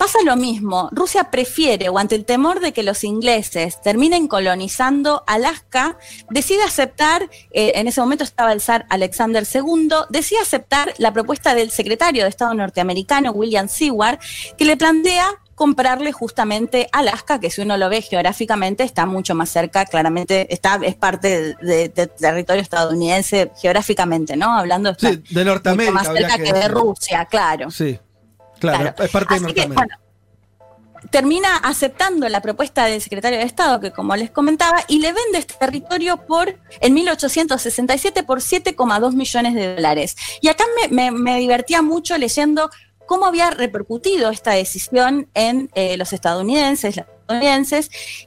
pasa 0.04 0.18
lo 0.22 0.36
mismo. 0.36 0.90
Rusia 0.92 1.30
prefiere, 1.30 1.88
o 1.88 1.96
ante 1.98 2.14
el 2.14 2.26
temor 2.26 2.60
de 2.60 2.72
que 2.74 2.82
los 2.82 3.04
ingleses 3.04 3.80
terminen 3.80 4.28
colonizando 4.28 5.24
Alaska, 5.26 5.96
decide 6.28 6.62
aceptar, 6.62 7.30
eh, 7.52 7.72
en 7.76 7.88
ese 7.88 8.02
momento 8.02 8.22
estaba 8.22 8.52
el 8.52 8.60
zar 8.60 8.84
Alexander 8.90 9.46
II, 9.50 9.88
decide 10.10 10.40
aceptar 10.40 10.92
la 10.98 11.10
propuesta 11.14 11.54
del 11.54 11.70
secretario 11.70 12.24
de 12.24 12.28
Estado 12.28 12.52
norteamericano, 12.52 13.30
William 13.32 13.66
Seward, 13.66 14.18
que 14.58 14.66
le 14.66 14.76
plantea 14.76 15.26
comprarle 15.54 16.10
justamente 16.12 16.88
Alaska, 16.92 17.38
que 17.40 17.48
si 17.48 17.60
uno 17.62 17.76
lo 17.76 17.88
ve 17.88 18.02
geográficamente 18.02 18.82
está 18.82 19.06
mucho 19.06 19.34
más 19.36 19.48
cerca, 19.48 19.86
claramente 19.86 20.52
está, 20.52 20.80
es 20.82 20.96
parte 20.96 21.54
de, 21.62 21.88
de 21.88 22.06
territorio 22.08 22.60
estadounidense 22.60 23.52
geográficamente, 23.62 24.36
¿no? 24.36 24.52
Hablando 24.58 24.94
Sí, 24.98 25.22
de 25.30 25.44
Norteamérica. 25.44 25.92
mucho 25.92 26.10
más 26.12 26.18
cerca 26.18 26.36
que, 26.38 26.52
de 26.52 26.58
decirlo. 26.58 26.80
Rusia, 26.80 27.24
claro. 27.26 27.70
Sí, 27.70 27.98
claro, 28.70 28.82
Claro. 28.94 29.04
es 29.04 29.10
parte 29.10 29.34
de 29.34 29.44
Así 29.44 29.54
que, 29.54 29.66
Norteamérica. 29.66 29.98
bueno, 29.98 31.08
termina 31.10 31.56
aceptando 31.58 32.28
la 32.28 32.40
propuesta 32.40 32.86
del 32.86 33.00
secretario 33.00 33.38
de 33.38 33.44
Estado, 33.44 33.78
que 33.80 33.92
como 33.92 34.16
les 34.16 34.30
comentaba, 34.30 34.78
y 34.88 34.98
le 35.00 35.12
vende 35.12 35.38
este 35.38 35.54
territorio 35.54 36.16
por, 36.26 36.58
en 36.80 36.94
1867, 36.94 38.22
por 38.22 38.40
7,2 38.40 39.12
millones 39.14 39.54
de 39.54 39.74
dólares. 39.76 40.16
Y 40.40 40.48
acá 40.48 40.64
me, 40.80 40.88
me- 40.88 41.10
me 41.10 41.38
divertía 41.38 41.82
mucho 41.82 42.16
leyendo 42.18 42.70
cómo 43.06 43.26
había 43.26 43.50
repercutido 43.50 44.30
esta 44.30 44.52
decisión 44.52 45.28
en 45.34 45.70
eh, 45.74 45.96
los 45.98 46.12
estadounidenses, 46.14 46.96
las 46.96 47.06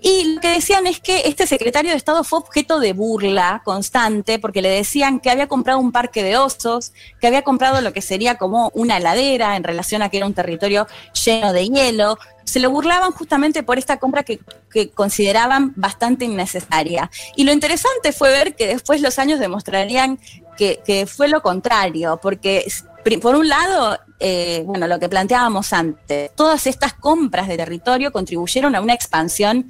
y 0.01 0.35
lo 0.35 0.41
que 0.41 0.49
decían 0.49 0.87
es 0.87 0.99
que 0.99 1.23
este 1.25 1.45
secretario 1.45 1.91
de 1.91 1.97
Estado 1.97 2.23
fue 2.23 2.39
objeto 2.39 2.79
de 2.79 2.93
burla 2.93 3.61
constante, 3.63 4.39
porque 4.39 4.61
le 4.61 4.69
decían 4.69 5.19
que 5.19 5.29
había 5.29 5.47
comprado 5.47 5.79
un 5.79 5.91
parque 5.91 6.23
de 6.23 6.37
osos, 6.37 6.93
que 7.21 7.27
había 7.27 7.43
comprado 7.43 7.81
lo 7.81 7.93
que 7.93 8.01
sería 8.01 8.35
como 8.35 8.71
una 8.73 8.97
heladera 8.97 9.55
en 9.55 9.63
relación 9.63 10.01
a 10.01 10.09
que 10.09 10.17
era 10.17 10.25
un 10.25 10.33
territorio 10.33 10.87
lleno 11.25 11.53
de 11.53 11.67
hielo. 11.67 12.17
Se 12.43 12.59
lo 12.59 12.71
burlaban 12.71 13.11
justamente 13.11 13.61
por 13.61 13.77
esta 13.77 13.97
compra 13.97 14.23
que, 14.23 14.39
que 14.71 14.89
consideraban 14.89 15.73
bastante 15.75 16.25
innecesaria. 16.25 17.11
Y 17.35 17.43
lo 17.43 17.51
interesante 17.51 18.13
fue 18.13 18.29
ver 18.29 18.55
que 18.55 18.67
después 18.67 19.01
los 19.01 19.19
años 19.19 19.39
demostrarían 19.39 20.17
que, 20.57 20.79
que 20.83 21.05
fue 21.05 21.27
lo 21.27 21.41
contrario, 21.41 22.19
porque 22.21 22.65
por 23.21 23.35
un 23.35 23.47
lado, 23.47 23.97
eh, 24.19 24.63
bueno, 24.65 24.87
lo 24.87 24.99
que 24.99 25.07
planteábamos 25.07 25.71
antes, 25.71 26.31
todas 26.35 26.67
estas 26.67 26.93
compras 26.93 27.47
de 27.47 27.55
territorio 27.55 28.11
contribuyeron 28.11 28.75
a 28.75 28.81
una 28.81 28.93
expansión 28.93 29.67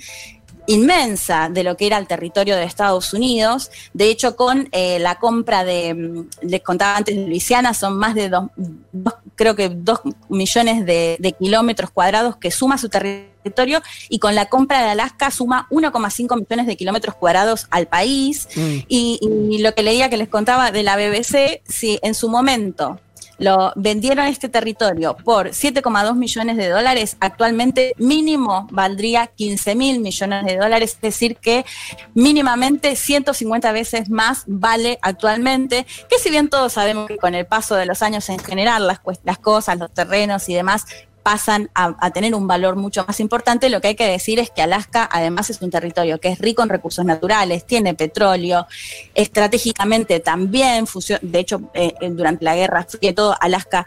inmensa 0.69 1.47
de 1.49 1.63
lo 1.63 1.77
que 1.77 1.87
era 1.87 1.97
el 1.97 2.07
territorio 2.07 2.57
de 2.57 2.65
Estados 2.65 3.13
Unidos. 3.13 3.71
De 3.93 4.09
hecho, 4.09 4.35
con 4.35 4.67
eh, 4.73 4.99
la 4.99 5.15
compra 5.15 5.63
de, 5.63 5.93
mm, 5.93 6.27
les 6.41 6.61
contaba 6.61 6.97
antes 6.97 7.15
de 7.15 7.25
Luisiana, 7.25 7.73
son 7.73 7.97
más 7.97 8.15
de 8.15 8.27
dos, 8.29 8.49
dos- 8.91 9.15
creo 9.35 9.55
que 9.55 9.69
dos 9.69 10.01
millones 10.27 10.85
de, 10.85 11.15
de 11.19 11.31
kilómetros 11.33 11.89
cuadrados 11.91 12.35
que 12.35 12.51
suma 12.51 12.77
su 12.77 12.89
territorio 12.89 13.81
y 14.09 14.19
con 14.19 14.35
la 14.35 14.47
compra 14.47 14.83
de 14.83 14.89
Alaska 14.89 15.31
suma 15.31 15.67
1,5 15.69 16.35
millones 16.37 16.67
de 16.67 16.75
kilómetros 16.75 17.15
cuadrados 17.15 17.67
al 17.69 17.87
país. 17.87 18.49
Mm. 18.55 18.77
Y, 18.89 19.19
y 19.51 19.59
lo 19.59 19.73
que 19.73 19.83
leía 19.83 20.09
que 20.09 20.17
les 20.17 20.27
contaba 20.27 20.71
de 20.71 20.83
la 20.83 20.97
BBC, 20.97 21.61
si 21.65 21.97
en 22.01 22.13
su 22.13 22.27
momento 22.27 22.99
lo 23.37 23.71
vendieron 23.75 24.25
este 24.25 24.49
territorio 24.49 25.15
por 25.15 25.49
7,2 25.49 26.15
millones 26.15 26.57
de 26.57 26.69
dólares, 26.69 27.17
actualmente 27.19 27.93
mínimo 27.97 28.67
valdría 28.71 29.27
15 29.27 29.75
mil 29.75 29.99
millones 29.99 30.45
de 30.45 30.57
dólares, 30.57 30.93
es 30.95 31.01
decir, 31.01 31.37
que 31.37 31.65
mínimamente 32.13 32.95
150 32.95 33.71
veces 33.71 34.09
más 34.09 34.43
vale 34.47 34.99
actualmente, 35.01 35.85
que 36.09 36.19
si 36.19 36.29
bien 36.29 36.49
todos 36.49 36.73
sabemos 36.73 37.07
que 37.07 37.17
con 37.17 37.35
el 37.35 37.45
paso 37.45 37.75
de 37.75 37.85
los 37.85 38.01
años 38.01 38.29
en 38.29 38.39
general 38.39 38.87
las, 38.87 39.01
las 39.23 39.37
cosas, 39.37 39.77
los 39.77 39.91
terrenos 39.91 40.49
y 40.49 40.53
demás 40.53 40.85
pasan 41.27 41.69
a, 41.75 42.09
tener 42.11 42.33
un 42.33 42.47
valor 42.47 42.77
mucho 42.77 43.03
más 43.05 43.19
importante, 43.19 43.67
lo 43.67 43.81
que 43.81 43.89
hay 43.89 43.95
que 43.95 44.07
decir 44.07 44.39
es 44.39 44.49
que 44.49 44.61
Alaska 44.61 45.09
además 45.11 45.49
es 45.49 45.61
un 45.61 45.69
territorio 45.69 46.21
que 46.21 46.29
es 46.29 46.39
rico 46.39 46.63
en 46.63 46.69
recursos 46.69 47.03
naturales, 47.03 47.65
tiene 47.65 47.93
petróleo, 47.95 48.65
estratégicamente 49.13 50.21
también, 50.21 50.85
de 51.21 51.39
hecho, 51.39 51.69
eh, 51.73 51.93
eh, 51.99 52.09
durante 52.11 52.45
la 52.45 52.55
Guerra 52.55 52.85
Fría 52.85 53.13
todo, 53.13 53.35
Alaska 53.41 53.85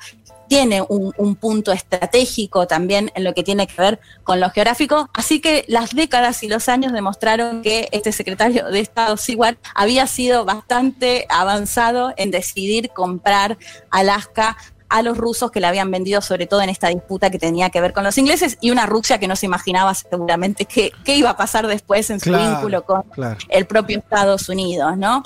tiene 0.48 0.82
un, 0.86 1.14
un 1.16 1.34
punto 1.34 1.72
estratégico 1.72 2.66
también 2.66 3.10
en 3.14 3.24
lo 3.24 3.32
que 3.32 3.42
tiene 3.42 3.66
que 3.66 3.80
ver 3.80 4.00
con 4.22 4.38
lo 4.38 4.50
geográfico. 4.50 5.08
Así 5.14 5.40
que 5.40 5.64
las 5.66 5.94
décadas 5.94 6.42
y 6.42 6.48
los 6.48 6.68
años 6.68 6.92
demostraron 6.92 7.62
que 7.62 7.88
este 7.92 8.12
secretario 8.12 8.66
de 8.66 8.80
Estado, 8.80 9.16
Seward, 9.16 9.56
había 9.74 10.06
sido 10.06 10.44
bastante 10.44 11.24
avanzado 11.30 12.12
en 12.18 12.32
decidir 12.32 12.90
comprar 12.90 13.56
Alaska 13.90 14.58
a 14.90 15.02
los 15.02 15.16
rusos 15.16 15.50
que 15.50 15.60
le 15.60 15.66
habían 15.68 15.90
vendido, 15.90 16.20
sobre 16.20 16.46
todo 16.46 16.60
en 16.60 16.68
esta 16.68 16.88
disputa 16.88 17.30
que 17.30 17.38
tenía 17.38 17.70
que 17.70 17.80
ver 17.80 17.92
con 17.92 18.04
los 18.04 18.18
ingleses, 18.18 18.58
y 18.60 18.70
una 18.70 18.86
Rusia 18.86 19.18
que 19.18 19.28
no 19.28 19.36
se 19.36 19.46
imaginaba 19.46 19.94
seguramente 19.94 20.64
qué, 20.66 20.92
qué 21.04 21.16
iba 21.16 21.30
a 21.30 21.36
pasar 21.36 21.66
después 21.66 22.10
en 22.10 22.20
su 22.20 22.30
Claro, 22.30 22.50
vínculo 22.50 22.84
con 22.84 23.02
claro. 23.02 23.38
el 23.48 23.66
propio 23.66 23.98
Estados 23.98 24.48
Unidos, 24.48 24.96
¿no? 24.98 25.22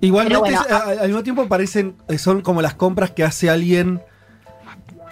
Igualmente, 0.00 0.38
bueno, 0.38 0.60
al 0.70 1.08
mismo 1.08 1.22
tiempo 1.22 1.48
parecen, 1.48 1.96
eh, 2.08 2.18
son 2.18 2.40
como 2.42 2.62
las 2.62 2.74
compras 2.74 3.10
que 3.10 3.24
hace 3.24 3.50
alguien 3.50 4.02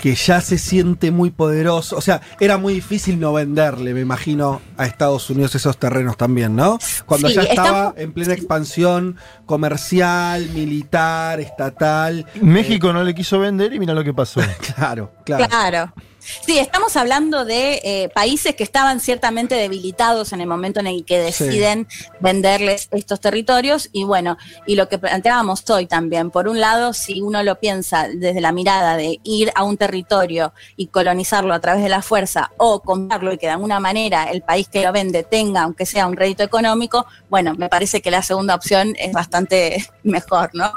que 0.02 0.16
ya 0.16 0.40
se 0.40 0.58
siente 0.58 1.12
muy 1.12 1.30
poderoso. 1.30 1.96
O 1.96 2.00
sea, 2.00 2.20
era 2.40 2.58
muy 2.58 2.74
difícil 2.74 3.20
no 3.20 3.32
venderle, 3.32 3.94
me 3.94 4.00
imagino, 4.00 4.60
a 4.76 4.84
Estados 4.84 5.30
Unidos 5.30 5.54
esos 5.54 5.78
terrenos 5.78 6.16
también, 6.16 6.56
¿no? 6.56 6.76
Cuando 7.06 7.28
Sí, 7.28 7.34
ya 7.34 7.42
estaba 7.42 7.68
estamos- 7.68 7.94
en 7.98 8.12
plena 8.12 8.32
expansión 8.34 9.16
comercial, 9.46 10.48
militar, 10.50 11.38
estatal. 11.38 12.26
México 12.40 12.92
no 12.92 13.04
le 13.04 13.14
quiso 13.14 13.38
vender 13.38 13.72
y 13.74 13.78
mira 13.78 13.94
lo 13.94 14.02
que 14.02 14.12
pasó. 14.12 14.40
Claro, 14.74 15.12
claro. 15.24 15.46
Claro. 15.48 15.92
Sí, 16.46 16.58
estamos 16.58 16.96
hablando 16.96 17.44
de 17.44 17.80
eh, 17.82 18.08
países 18.14 18.54
que 18.54 18.62
estaban 18.62 19.00
ciertamente 19.00 19.56
debilitados 19.56 20.32
en 20.32 20.40
el 20.40 20.46
momento 20.46 20.80
en 20.80 20.86
el 20.86 21.04
que 21.04 21.18
deciden 21.18 21.88
venderles 22.20 22.88
estos 22.92 23.20
territorios 23.20 23.88
y 23.92 24.04
bueno, 24.04 24.38
y 24.66 24.76
lo 24.76 24.88
que 24.88 24.98
planteábamos 24.98 25.68
hoy 25.70 25.86
también, 25.86 26.30
por 26.30 26.48
un 26.48 26.60
lado, 26.60 26.92
si 26.92 27.20
uno 27.20 27.42
lo 27.42 27.58
piensa 27.58 28.08
desde 28.08 28.40
la 28.40 28.52
mirada 28.52 28.96
de 28.96 29.20
ir 29.24 29.50
a 29.54 29.64
un 29.64 29.76
territorio 29.76 30.52
y 30.76 30.88
colonizarlo 30.88 31.54
a 31.54 31.60
través 31.60 31.82
de 31.82 31.88
la 31.88 32.02
fuerza 32.02 32.52
o 32.56 32.80
comprarlo 32.80 33.32
y 33.32 33.38
que 33.38 33.46
de 33.46 33.52
alguna 33.52 33.80
manera 33.80 34.24
el 34.24 34.42
país 34.42 34.68
que 34.68 34.82
lo 34.82 34.92
vende 34.92 35.24
tenga, 35.24 35.62
aunque 35.62 35.86
sea 35.86 36.06
un 36.06 36.16
rédito 36.16 36.42
económico, 36.42 37.06
bueno, 37.30 37.54
me 37.54 37.68
parece 37.68 38.00
que 38.00 38.10
la 38.10 38.22
segunda 38.22 38.54
opción 38.54 38.94
es 38.98 39.12
bastante 39.12 39.84
mejor, 40.02 40.50
¿no? 40.54 40.72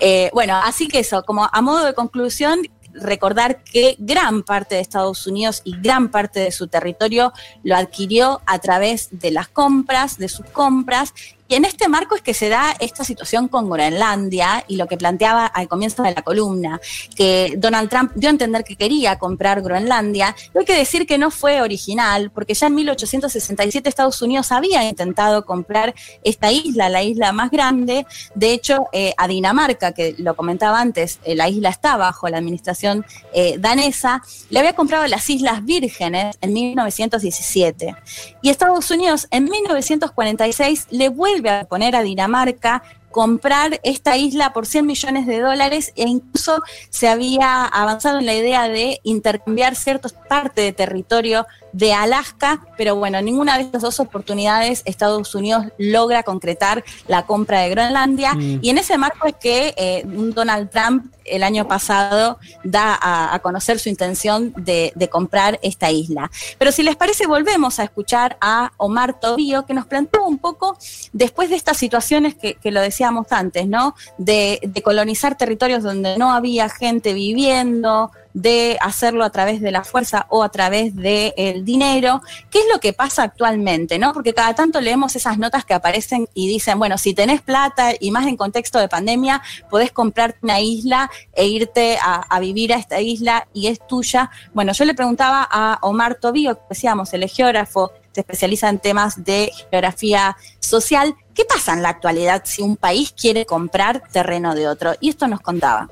Eh, 0.00 0.30
bueno, 0.32 0.56
así 0.62 0.88
que 0.88 1.00
eso, 1.00 1.22
como 1.24 1.48
a 1.50 1.60
modo 1.62 1.84
de 1.84 1.94
conclusión, 1.94 2.60
recordar 2.94 3.62
que 3.64 3.96
gran 3.98 4.42
parte 4.42 4.74
de 4.74 4.80
Estados 4.80 5.26
Unidos 5.26 5.62
y 5.64 5.76
gran 5.80 6.10
parte 6.10 6.40
de 6.40 6.52
su 6.52 6.68
territorio 6.68 7.32
lo 7.62 7.76
adquirió 7.76 8.40
a 8.46 8.58
través 8.58 9.08
de 9.10 9.30
las 9.30 9.48
compras, 9.48 10.18
de 10.18 10.28
sus 10.28 10.46
compras. 10.46 11.14
En 11.54 11.66
este 11.66 11.86
marco 11.86 12.14
es 12.14 12.22
que 12.22 12.32
se 12.32 12.48
da 12.48 12.74
esta 12.80 13.04
situación 13.04 13.46
con 13.46 13.68
Groenlandia 13.68 14.64
y 14.68 14.76
lo 14.76 14.86
que 14.86 14.96
planteaba 14.96 15.44
al 15.44 15.68
comienzo 15.68 16.02
de 16.02 16.14
la 16.14 16.22
columna, 16.22 16.80
que 17.14 17.52
Donald 17.58 17.90
Trump 17.90 18.12
dio 18.14 18.30
a 18.30 18.32
entender 18.32 18.64
que 18.64 18.74
quería 18.74 19.18
comprar 19.18 19.60
Groenlandia. 19.60 20.34
Hay 20.58 20.64
que 20.64 20.74
decir 20.74 21.06
que 21.06 21.18
no 21.18 21.30
fue 21.30 21.60
original, 21.60 22.30
porque 22.30 22.54
ya 22.54 22.68
en 22.68 22.76
1867 22.76 23.86
Estados 23.86 24.22
Unidos 24.22 24.50
había 24.50 24.88
intentado 24.88 25.44
comprar 25.44 25.94
esta 26.24 26.50
isla, 26.50 26.88
la 26.88 27.02
isla 27.02 27.32
más 27.32 27.50
grande. 27.50 28.06
De 28.34 28.52
hecho, 28.54 28.86
eh, 28.92 29.12
a 29.18 29.28
Dinamarca, 29.28 29.92
que 29.92 30.14
lo 30.16 30.34
comentaba 30.34 30.80
antes, 30.80 31.20
eh, 31.22 31.34
la 31.34 31.50
isla 31.50 31.68
está 31.68 31.98
bajo 31.98 32.30
la 32.30 32.38
administración 32.38 33.04
eh, 33.34 33.56
danesa, 33.58 34.22
le 34.48 34.58
había 34.58 34.72
comprado 34.72 35.06
las 35.06 35.28
Islas 35.28 35.62
Vírgenes 35.62 36.34
en 36.40 36.54
1917. 36.54 37.94
Y 38.40 38.48
Estados 38.48 38.90
Unidos 38.90 39.28
en 39.30 39.44
1946 39.44 40.86
le 40.90 41.10
vuelve 41.10 41.41
a 41.48 41.64
poner 41.64 41.94
a 41.96 42.02
Dinamarca 42.02 42.82
comprar 43.12 43.78
esta 43.84 44.16
isla 44.16 44.52
por 44.52 44.66
100 44.66 44.86
millones 44.86 45.26
de 45.26 45.40
dólares 45.40 45.92
e 45.94 46.08
incluso 46.08 46.62
se 46.90 47.08
había 47.08 47.64
avanzado 47.64 48.18
en 48.18 48.26
la 48.26 48.34
idea 48.34 48.68
de 48.68 49.00
intercambiar 49.04 49.76
ciertas 49.76 50.12
partes 50.12 50.64
de 50.64 50.72
territorio 50.72 51.46
de 51.72 51.94
Alaska, 51.94 52.66
pero 52.76 52.96
bueno, 52.96 53.18
en 53.18 53.24
ninguna 53.24 53.56
de 53.56 53.64
estas 53.64 53.80
dos 53.80 53.98
oportunidades 54.00 54.82
Estados 54.84 55.34
Unidos 55.34 55.66
logra 55.78 56.22
concretar 56.22 56.84
la 57.08 57.24
compra 57.24 57.60
de 57.60 57.70
Groenlandia 57.70 58.34
Mm. 58.34 58.58
y 58.62 58.70
en 58.70 58.78
ese 58.78 58.98
marco 58.98 59.26
es 59.26 59.34
que 59.36 59.74
eh, 59.76 60.02
Donald 60.06 60.70
Trump 60.70 61.12
el 61.24 61.42
año 61.42 61.68
pasado 61.68 62.38
da 62.64 62.98
a, 63.00 63.34
a 63.34 63.38
conocer 63.38 63.78
su 63.78 63.88
intención 63.88 64.52
de, 64.56 64.92
de 64.96 65.08
comprar 65.08 65.58
esta 65.62 65.90
isla. 65.90 66.30
Pero 66.58 66.72
si 66.72 66.82
les 66.82 66.96
parece, 66.96 67.26
volvemos 67.26 67.78
a 67.78 67.84
escuchar 67.84 68.36
a 68.40 68.72
Omar 68.76 69.20
Tobío, 69.20 69.64
que 69.64 69.74
nos 69.74 69.86
planteó 69.86 70.24
un 70.26 70.38
poco, 70.38 70.76
después 71.12 71.48
de 71.50 71.56
estas 71.56 71.76
situaciones 71.76 72.34
que, 72.34 72.54
que 72.54 72.70
lo 72.70 72.80
decíamos 73.02 73.32
antes, 73.32 73.66
¿no? 73.66 73.96
De, 74.16 74.60
de 74.62 74.82
colonizar 74.82 75.36
territorios 75.36 75.82
donde 75.82 76.16
no 76.16 76.32
había 76.32 76.68
gente 76.68 77.14
viviendo, 77.14 78.12
de 78.34 78.78
hacerlo 78.80 79.24
a 79.24 79.30
través 79.30 79.60
de 79.60 79.70
la 79.70 79.84
fuerza 79.84 80.26
o 80.30 80.42
a 80.42 80.48
través 80.50 80.94
del 80.96 81.64
dinero. 81.64 82.22
¿Qué 82.50 82.60
es 82.60 82.64
lo 82.72 82.80
que 82.80 82.92
pasa 82.92 83.24
actualmente? 83.24 83.98
¿no? 83.98 84.12
Porque 84.12 84.34
cada 84.34 84.54
tanto 84.54 84.80
leemos 84.80 85.16
esas 85.16 85.38
notas 85.38 85.64
que 85.64 85.74
aparecen 85.74 86.28
y 86.34 86.48
dicen, 86.48 86.78
bueno, 86.78 86.98
si 86.98 87.14
tenés 87.14 87.42
plata 87.42 87.92
y 87.98 88.10
más 88.10 88.26
en 88.26 88.36
contexto 88.36 88.78
de 88.78 88.88
pandemia, 88.88 89.42
podés 89.70 89.92
comprarte 89.92 90.38
una 90.42 90.60
isla 90.60 91.10
e 91.32 91.46
irte 91.46 91.98
a, 92.02 92.40
vivir 92.40 92.72
a 92.72 92.76
esta 92.76 93.00
isla 93.00 93.46
y 93.52 93.68
es 93.68 93.86
tuya. 93.86 94.30
Bueno, 94.52 94.72
yo 94.72 94.84
le 94.84 94.94
preguntaba 94.94 95.46
a 95.50 95.78
Omar 95.82 96.16
Tobío, 96.16 96.56
que 96.56 96.62
decíamos, 96.70 97.12
el 97.12 97.28
geógrafo, 97.28 97.92
se 98.12 98.20
especializa 98.20 98.68
en 98.68 98.78
temas 98.78 99.24
de 99.24 99.50
geografía 99.70 100.36
social. 100.60 101.14
¿Qué 101.34 101.44
pasa 101.44 101.72
en 101.72 101.82
la 101.82 101.88
actualidad 101.88 102.42
si 102.44 102.62
un 102.62 102.76
país 102.76 103.12
quiere 103.12 103.46
comprar 103.46 104.02
terreno 104.12 104.54
de 104.54 104.68
otro? 104.68 104.92
Y 105.00 105.10
esto 105.10 105.28
nos 105.28 105.40
contaba. 105.40 105.88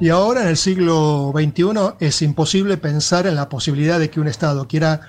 Y 0.00 0.08
ahora 0.08 0.42
en 0.42 0.48
el 0.48 0.56
siglo 0.56 1.32
XXI 1.34 1.94
es 2.00 2.20
imposible 2.22 2.76
pensar 2.76 3.26
en 3.26 3.36
la 3.36 3.48
posibilidad 3.48 4.00
de 4.00 4.10
que 4.10 4.20
un 4.20 4.26
Estado 4.26 4.66
quiera 4.66 5.02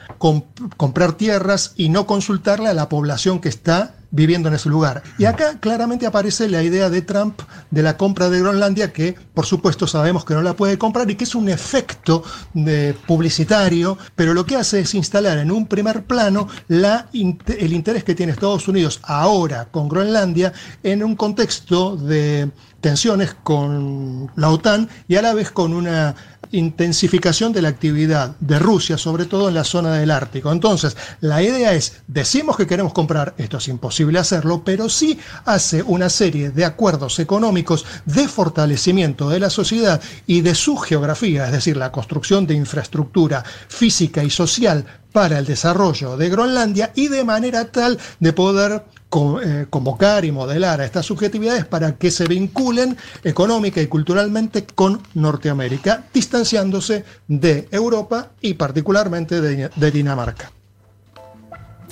comprar 0.77 1.13
tierras 1.13 1.73
y 1.75 1.89
no 1.89 2.05
consultarle 2.05 2.69
a 2.69 2.73
la 2.73 2.87
población 2.87 3.39
que 3.39 3.49
está 3.49 3.95
viviendo 4.15 4.47
en 4.47 4.55
ese 4.55 4.69
lugar. 4.69 5.03
Y 5.17 5.25
acá 5.25 5.59
claramente 5.59 6.05
aparece 6.05 6.47
la 6.47 6.63
idea 6.63 6.89
de 6.89 7.01
Trump 7.01 7.41
de 7.69 7.83
la 7.83 7.97
compra 7.97 8.29
de 8.29 8.39
Groenlandia, 8.39 8.93
que 8.93 9.15
por 9.33 9.45
supuesto 9.45 9.87
sabemos 9.87 10.23
que 10.23 10.33
no 10.33 10.41
la 10.41 10.55
puede 10.55 10.77
comprar 10.77 11.09
y 11.11 11.15
que 11.15 11.25
es 11.25 11.35
un 11.35 11.49
efecto 11.49 12.23
de 12.53 12.95
publicitario, 13.05 13.97
pero 14.15 14.33
lo 14.33 14.45
que 14.45 14.55
hace 14.55 14.79
es 14.79 14.95
instalar 14.95 15.37
en 15.37 15.51
un 15.51 15.67
primer 15.67 16.05
plano 16.05 16.47
la, 16.69 17.09
el 17.13 17.73
interés 17.73 18.05
que 18.05 18.15
tiene 18.15 18.31
Estados 18.31 18.67
Unidos 18.69 19.01
ahora 19.03 19.65
con 19.65 19.89
Groenlandia 19.89 20.53
en 20.81 21.03
un 21.03 21.15
contexto 21.15 21.97
de 21.97 22.49
tensiones 22.79 23.33
con 23.33 24.31
la 24.35 24.49
OTAN 24.49 24.87
y 25.07 25.15
a 25.15 25.21
la 25.23 25.33
vez 25.33 25.49
con 25.49 25.73
una 25.73 26.15
intensificación 26.55 27.53
de 27.53 27.61
la 27.61 27.69
actividad 27.69 28.35
de 28.39 28.59
Rusia, 28.59 28.97
sobre 28.97 29.25
todo 29.25 29.49
en 29.49 29.55
la 29.55 29.63
zona 29.63 29.93
del 29.93 30.11
Ártico. 30.11 30.51
Entonces, 30.51 30.95
la 31.21 31.41
idea 31.43 31.73
es, 31.73 32.01
decimos 32.07 32.57
que 32.57 32.67
queremos 32.67 32.93
comprar, 32.93 33.33
esto 33.37 33.57
es 33.57 33.67
imposible 33.67 34.19
hacerlo, 34.19 34.63
pero 34.63 34.89
sí 34.89 35.19
hace 35.45 35.83
una 35.83 36.09
serie 36.09 36.51
de 36.51 36.65
acuerdos 36.65 37.19
económicos 37.19 37.85
de 38.05 38.27
fortalecimiento 38.27 39.29
de 39.29 39.39
la 39.39 39.49
sociedad 39.49 40.01
y 40.27 40.41
de 40.41 40.55
su 40.55 40.77
geografía, 40.77 41.45
es 41.45 41.51
decir, 41.51 41.77
la 41.77 41.91
construcción 41.91 42.47
de 42.47 42.55
infraestructura 42.55 43.43
física 43.67 44.23
y 44.23 44.29
social 44.29 44.85
para 45.11 45.39
el 45.39 45.45
desarrollo 45.45 46.17
de 46.17 46.29
Groenlandia 46.29 46.91
y 46.93 47.07
de 47.07 47.23
manera 47.23 47.71
tal 47.71 47.97
de 48.19 48.33
poder 48.33 48.83
convocar 49.69 50.25
y 50.25 50.31
modelar 50.31 50.81
a 50.81 50.85
estas 50.85 51.05
subjetividades 51.05 51.65
para 51.65 51.95
que 51.95 52.11
se 52.11 52.25
vinculen 52.25 52.97
económica 53.23 53.81
y 53.81 53.87
culturalmente 53.87 54.65
con 54.65 55.01
Norteamérica, 55.13 56.03
distanciándose 56.13 57.05
de 57.27 57.67
Europa 57.71 58.31
y 58.41 58.55
particularmente 58.55 59.41
de, 59.41 59.91
Dinamarca. 59.91 60.51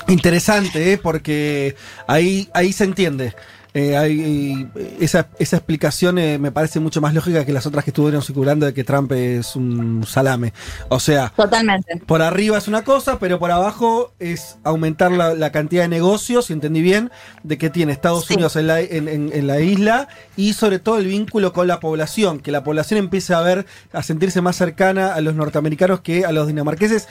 Interesante, 0.08 0.94
¿eh? 0.94 0.98
porque 0.98 1.76
ahí, 2.08 2.50
ahí 2.54 2.74
se 2.74 2.84
entiende. 2.84 3.34
Eh, 3.76 3.98
hay, 3.98 4.70
esa, 5.00 5.30
esa 5.40 5.58
explicación 5.58 6.20
eh, 6.20 6.38
me 6.38 6.52
parece 6.52 6.80
mucho 6.80 7.02
más 7.02 7.16
lógica 7.16 7.44
que 7.44 7.52
las 7.52 7.66
otras 7.66 7.84
que 7.84 7.90
estuvieron 7.90 8.22
circulando 8.22 8.68
de 8.68 8.74
que 8.74 8.84
Trump 8.84 9.12
es 9.14 9.56
un 9.56 10.06
salame. 10.06 10.54
O 10.90 11.00
sea, 11.00 11.34
totalmente. 11.36 11.98
Por 12.06 12.22
arriba 12.22 12.60
es 12.60 12.68
una 12.68 12.84
cosa, 12.84 13.18
pero 13.18 13.40
por 13.40 13.50
abajo 13.50 14.14
es 14.20 14.58
aumentar 14.64 15.12
la, 15.12 15.52
cantidad 15.52 15.84
de 15.84 15.88
negocios, 15.88 16.46
si 16.46 16.54
entendí 16.54 16.82
bien, 16.84 17.12
de 17.44 17.58
que 17.58 17.72
tiene 17.72 17.94
Estados 17.94 18.30
Unidos 18.30 18.56
en 18.58 18.68
la, 18.68 18.80
en, 18.80 19.48
la 19.48 19.60
isla 19.60 20.08
y 20.36 20.54
sobre 20.54 20.78
todo 20.78 21.00
el 21.00 21.08
vínculo 21.08 21.52
con 21.52 21.68
la 21.68 21.80
población, 21.80 22.40
que 22.40 22.52
la 22.52 22.64
población 22.64 23.00
empiece 23.00 23.34
a 23.34 23.42
ver, 23.42 23.66
a 23.92 24.04
sentirse 24.04 24.42
más 24.42 24.56
cercana 24.56 25.16
a 25.16 25.22
los 25.22 25.34
norteamericanos 25.34 26.02
que 26.02 26.26
a 26.26 26.32
los 26.32 26.48
dinamarqueses. 26.48 27.08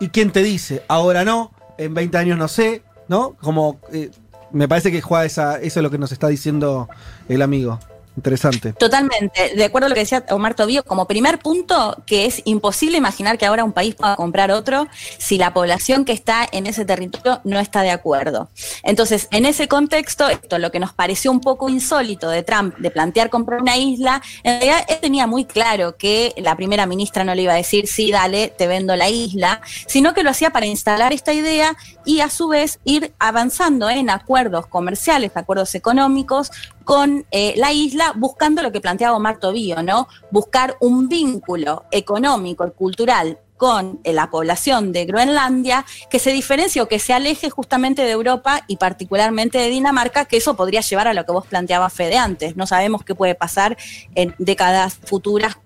¿Y 0.00 0.08
quién 0.08 0.30
te 0.30 0.42
dice? 0.42 0.82
Ahora 0.88 1.24
no, 1.24 1.52
en 1.78 1.92
20 1.92 2.16
años 2.18 2.38
no 2.38 2.48
sé, 2.48 2.82
¿no? 3.08 3.36
Como 3.40 3.80
eh, 3.92 4.10
me 4.52 4.68
parece 4.68 4.92
que 4.92 5.00
juega 5.00 5.24
esa, 5.24 5.60
eso 5.60 5.80
es 5.80 5.82
lo 5.82 5.90
que 5.90 5.98
nos 5.98 6.12
está 6.12 6.28
diciendo 6.28 6.88
el 7.28 7.42
amigo. 7.42 7.78
Interesante. 8.16 8.72
Totalmente. 8.72 9.52
De 9.54 9.64
acuerdo 9.64 9.86
a 9.86 9.88
lo 9.90 9.94
que 9.94 10.00
decía 10.00 10.24
Omar 10.30 10.54
Tobío, 10.54 10.82
como 10.84 11.06
primer 11.06 11.38
punto, 11.38 12.02
que 12.06 12.24
es 12.24 12.40
imposible 12.44 12.96
imaginar 12.96 13.36
que 13.36 13.46
ahora 13.46 13.62
un 13.64 13.72
país 13.72 13.94
pueda 13.94 14.16
comprar 14.16 14.50
otro 14.50 14.88
si 15.18 15.36
la 15.36 15.52
población 15.52 16.04
que 16.04 16.12
está 16.12 16.48
en 16.50 16.66
ese 16.66 16.84
territorio 16.84 17.40
no 17.44 17.58
está 17.58 17.82
de 17.82 17.90
acuerdo. 17.90 18.48
Entonces, 18.82 19.28
en 19.32 19.44
ese 19.44 19.68
contexto, 19.68 20.28
esto 20.28 20.58
lo 20.58 20.70
que 20.70 20.80
nos 20.80 20.94
pareció 20.94 21.30
un 21.30 21.40
poco 21.40 21.68
insólito 21.68 22.30
de 22.30 22.42
Trump 22.42 22.74
de 22.78 22.90
plantear 22.90 23.28
comprar 23.28 23.60
una 23.60 23.76
isla, 23.76 24.22
en 24.42 24.60
realidad 24.60 24.86
él 24.88 24.98
tenía 25.00 25.26
muy 25.26 25.44
claro 25.44 25.96
que 25.96 26.32
la 26.38 26.56
primera 26.56 26.86
ministra 26.86 27.24
no 27.24 27.34
le 27.34 27.42
iba 27.42 27.52
a 27.52 27.56
decir, 27.56 27.86
sí, 27.86 28.10
dale, 28.10 28.48
te 28.48 28.66
vendo 28.66 28.96
la 28.96 29.10
isla, 29.10 29.60
sino 29.86 30.14
que 30.14 30.22
lo 30.22 30.30
hacía 30.30 30.50
para 30.50 30.66
instalar 30.66 31.12
esta 31.12 31.34
idea 31.34 31.76
y 32.04 32.20
a 32.20 32.30
su 32.30 32.48
vez 32.48 32.78
ir 32.84 33.12
avanzando 33.18 33.90
en 33.90 34.08
acuerdos 34.08 34.66
comerciales, 34.66 35.32
acuerdos 35.34 35.74
económicos 35.74 36.50
con 36.86 37.26
eh, 37.32 37.54
la 37.56 37.72
isla, 37.72 38.12
buscando 38.14 38.62
lo 38.62 38.70
que 38.70 38.80
planteaba 38.80 39.16
Omar 39.16 39.40
Tobío, 39.40 39.82
¿no? 39.82 40.06
Buscar 40.30 40.76
un 40.78 41.08
vínculo 41.08 41.84
económico 41.90 42.64
y 42.64 42.70
cultural 42.70 43.40
con 43.56 44.00
eh, 44.04 44.12
la 44.12 44.30
población 44.30 44.92
de 44.92 45.04
Groenlandia 45.04 45.84
que 46.10 46.20
se 46.20 46.30
diferencie 46.30 46.80
o 46.80 46.86
que 46.86 47.00
se 47.00 47.12
aleje 47.12 47.50
justamente 47.50 48.02
de 48.02 48.12
Europa 48.12 48.62
y 48.68 48.76
particularmente 48.76 49.58
de 49.58 49.68
Dinamarca, 49.68 50.26
que 50.26 50.36
eso 50.36 50.54
podría 50.54 50.80
llevar 50.80 51.08
a 51.08 51.14
lo 51.14 51.24
que 51.26 51.32
vos 51.32 51.46
planteabas 51.48 51.92
Fede 51.92 52.18
antes. 52.18 52.56
No 52.56 52.66
sabemos 52.68 53.02
qué 53.02 53.16
puede 53.16 53.34
pasar 53.34 53.76
en 54.14 54.36
décadas 54.38 54.94
futuras 55.02 55.56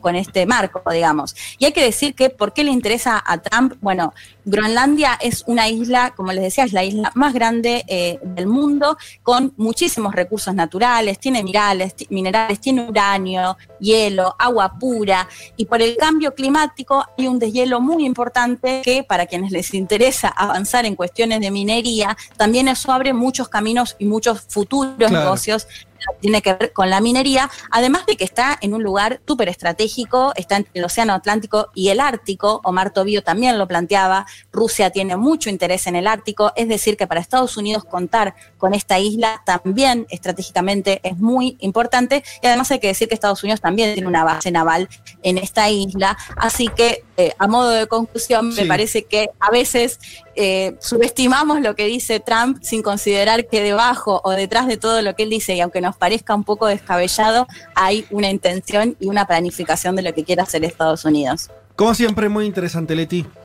con, 0.00 0.16
eh, 0.16 0.20
este 0.20 0.46
marco, 0.46 0.82
digamos. 0.90 1.34
Y 1.58 1.66
hay 1.66 1.72
que 1.72 1.84
decir 1.84 2.14
que, 2.14 2.30
¿por 2.30 2.52
qué 2.52 2.64
le 2.64 2.70
interesa 2.70 3.22
a 3.24 3.38
Trump? 3.38 3.74
Bueno, 3.80 4.12
Groenlandia 4.44 5.18
es 5.20 5.44
una 5.46 5.68
isla, 5.68 6.12
como 6.16 6.32
les 6.32 6.42
decía, 6.42 6.64
es 6.64 6.72
la 6.72 6.84
isla 6.84 7.12
más 7.14 7.32
grande 7.32 7.84
eh, 7.86 8.18
del 8.22 8.46
mundo, 8.46 8.96
con 9.22 9.52
muchísimos 9.56 10.14
recursos 10.14 10.54
naturales, 10.54 11.18
tiene 11.18 11.42
minerales, 11.42 11.94
minerales, 12.10 12.60
tiene 12.60 12.88
uranio, 12.88 13.56
hielo, 13.78 14.34
agua 14.38 14.74
pura, 14.78 15.28
y 15.56 15.66
por 15.66 15.80
el 15.82 15.96
cambio 15.96 16.34
climático 16.34 17.04
hay 17.16 17.28
un 17.28 17.38
deshielo 17.38 17.80
muy 17.80 18.04
importante 18.04 18.82
que 18.82 19.04
para 19.04 19.26
quienes 19.26 19.52
les 19.52 19.74
interesa 19.74 20.28
avanzar 20.28 20.86
en 20.86 20.96
cuestiones 20.96 21.40
de 21.40 21.50
minería, 21.50 22.16
también 22.36 22.68
eso 22.68 22.92
abre 22.92 23.12
muchos 23.12 23.48
caminos 23.48 23.96
y 23.98 24.06
muchos 24.06 24.40
futuros 24.48 25.10
negocios 25.10 25.66
tiene 26.20 26.42
que 26.42 26.54
ver 26.54 26.72
con 26.72 26.90
la 26.90 27.00
minería, 27.00 27.50
además 27.70 28.06
de 28.06 28.16
que 28.16 28.24
está 28.24 28.58
en 28.60 28.74
un 28.74 28.82
lugar 28.82 29.20
súper 29.26 29.48
estratégico, 29.48 30.32
está 30.36 30.56
entre 30.56 30.72
el 30.74 30.84
Océano 30.84 31.12
Atlántico 31.12 31.70
y 31.74 31.88
el 31.88 32.00
Ártico, 32.00 32.60
Omar 32.64 32.92
Tobío 32.92 33.22
también 33.22 33.58
lo 33.58 33.66
planteaba, 33.66 34.26
Rusia 34.52 34.90
tiene 34.90 35.16
mucho 35.16 35.50
interés 35.50 35.86
en 35.86 35.96
el 35.96 36.06
Ártico, 36.06 36.52
es 36.56 36.68
decir, 36.68 36.96
que 36.96 37.06
para 37.06 37.20
Estados 37.20 37.56
Unidos 37.56 37.84
contar 37.84 38.34
con 38.58 38.74
esta 38.74 38.98
isla 38.98 39.42
también 39.44 40.06
estratégicamente 40.10 41.00
es 41.02 41.18
muy 41.18 41.56
importante 41.60 42.22
y 42.42 42.46
además 42.46 42.70
hay 42.70 42.78
que 42.78 42.88
decir 42.88 43.08
que 43.08 43.14
Estados 43.14 43.42
Unidos 43.42 43.60
también 43.60 43.94
tiene 43.94 44.08
una 44.08 44.24
base 44.24 44.50
naval 44.50 44.88
en 45.22 45.38
esta 45.38 45.70
isla, 45.70 46.16
así 46.36 46.68
que 46.68 47.04
eh, 47.16 47.34
a 47.38 47.46
modo 47.46 47.70
de 47.70 47.86
conclusión 47.86 48.54
me 48.54 48.66
parece 48.66 49.04
que 49.04 49.30
a 49.38 49.50
veces 49.50 49.98
eh, 50.36 50.76
subestimamos 50.80 51.60
lo 51.60 51.74
que 51.74 51.86
dice 51.86 52.20
Trump 52.20 52.58
sin 52.62 52.82
considerar 52.82 53.46
que 53.46 53.62
debajo 53.62 54.20
o 54.24 54.30
detrás 54.30 54.66
de 54.66 54.76
todo 54.76 55.02
lo 55.02 55.14
que 55.14 55.24
él 55.24 55.30
dice, 55.30 55.54
y 55.54 55.60
aunque 55.60 55.80
nos 55.80 55.96
parezca 55.96 56.34
un 56.34 56.44
poco 56.44 56.66
descabellado, 56.66 57.46
hay 57.74 58.06
una 58.10 58.30
intención 58.30 58.96
y 59.00 59.06
una 59.06 59.26
planificación 59.26 59.96
de 59.96 60.02
lo 60.02 60.12
que 60.12 60.24
quiere 60.24 60.42
hacer 60.42 60.64
Estados 60.64 61.04
Unidos. 61.04 61.50
Como 61.76 61.94
siempre, 61.94 62.28
muy 62.28 62.46
interesante, 62.46 62.94
Leti. 62.94 63.26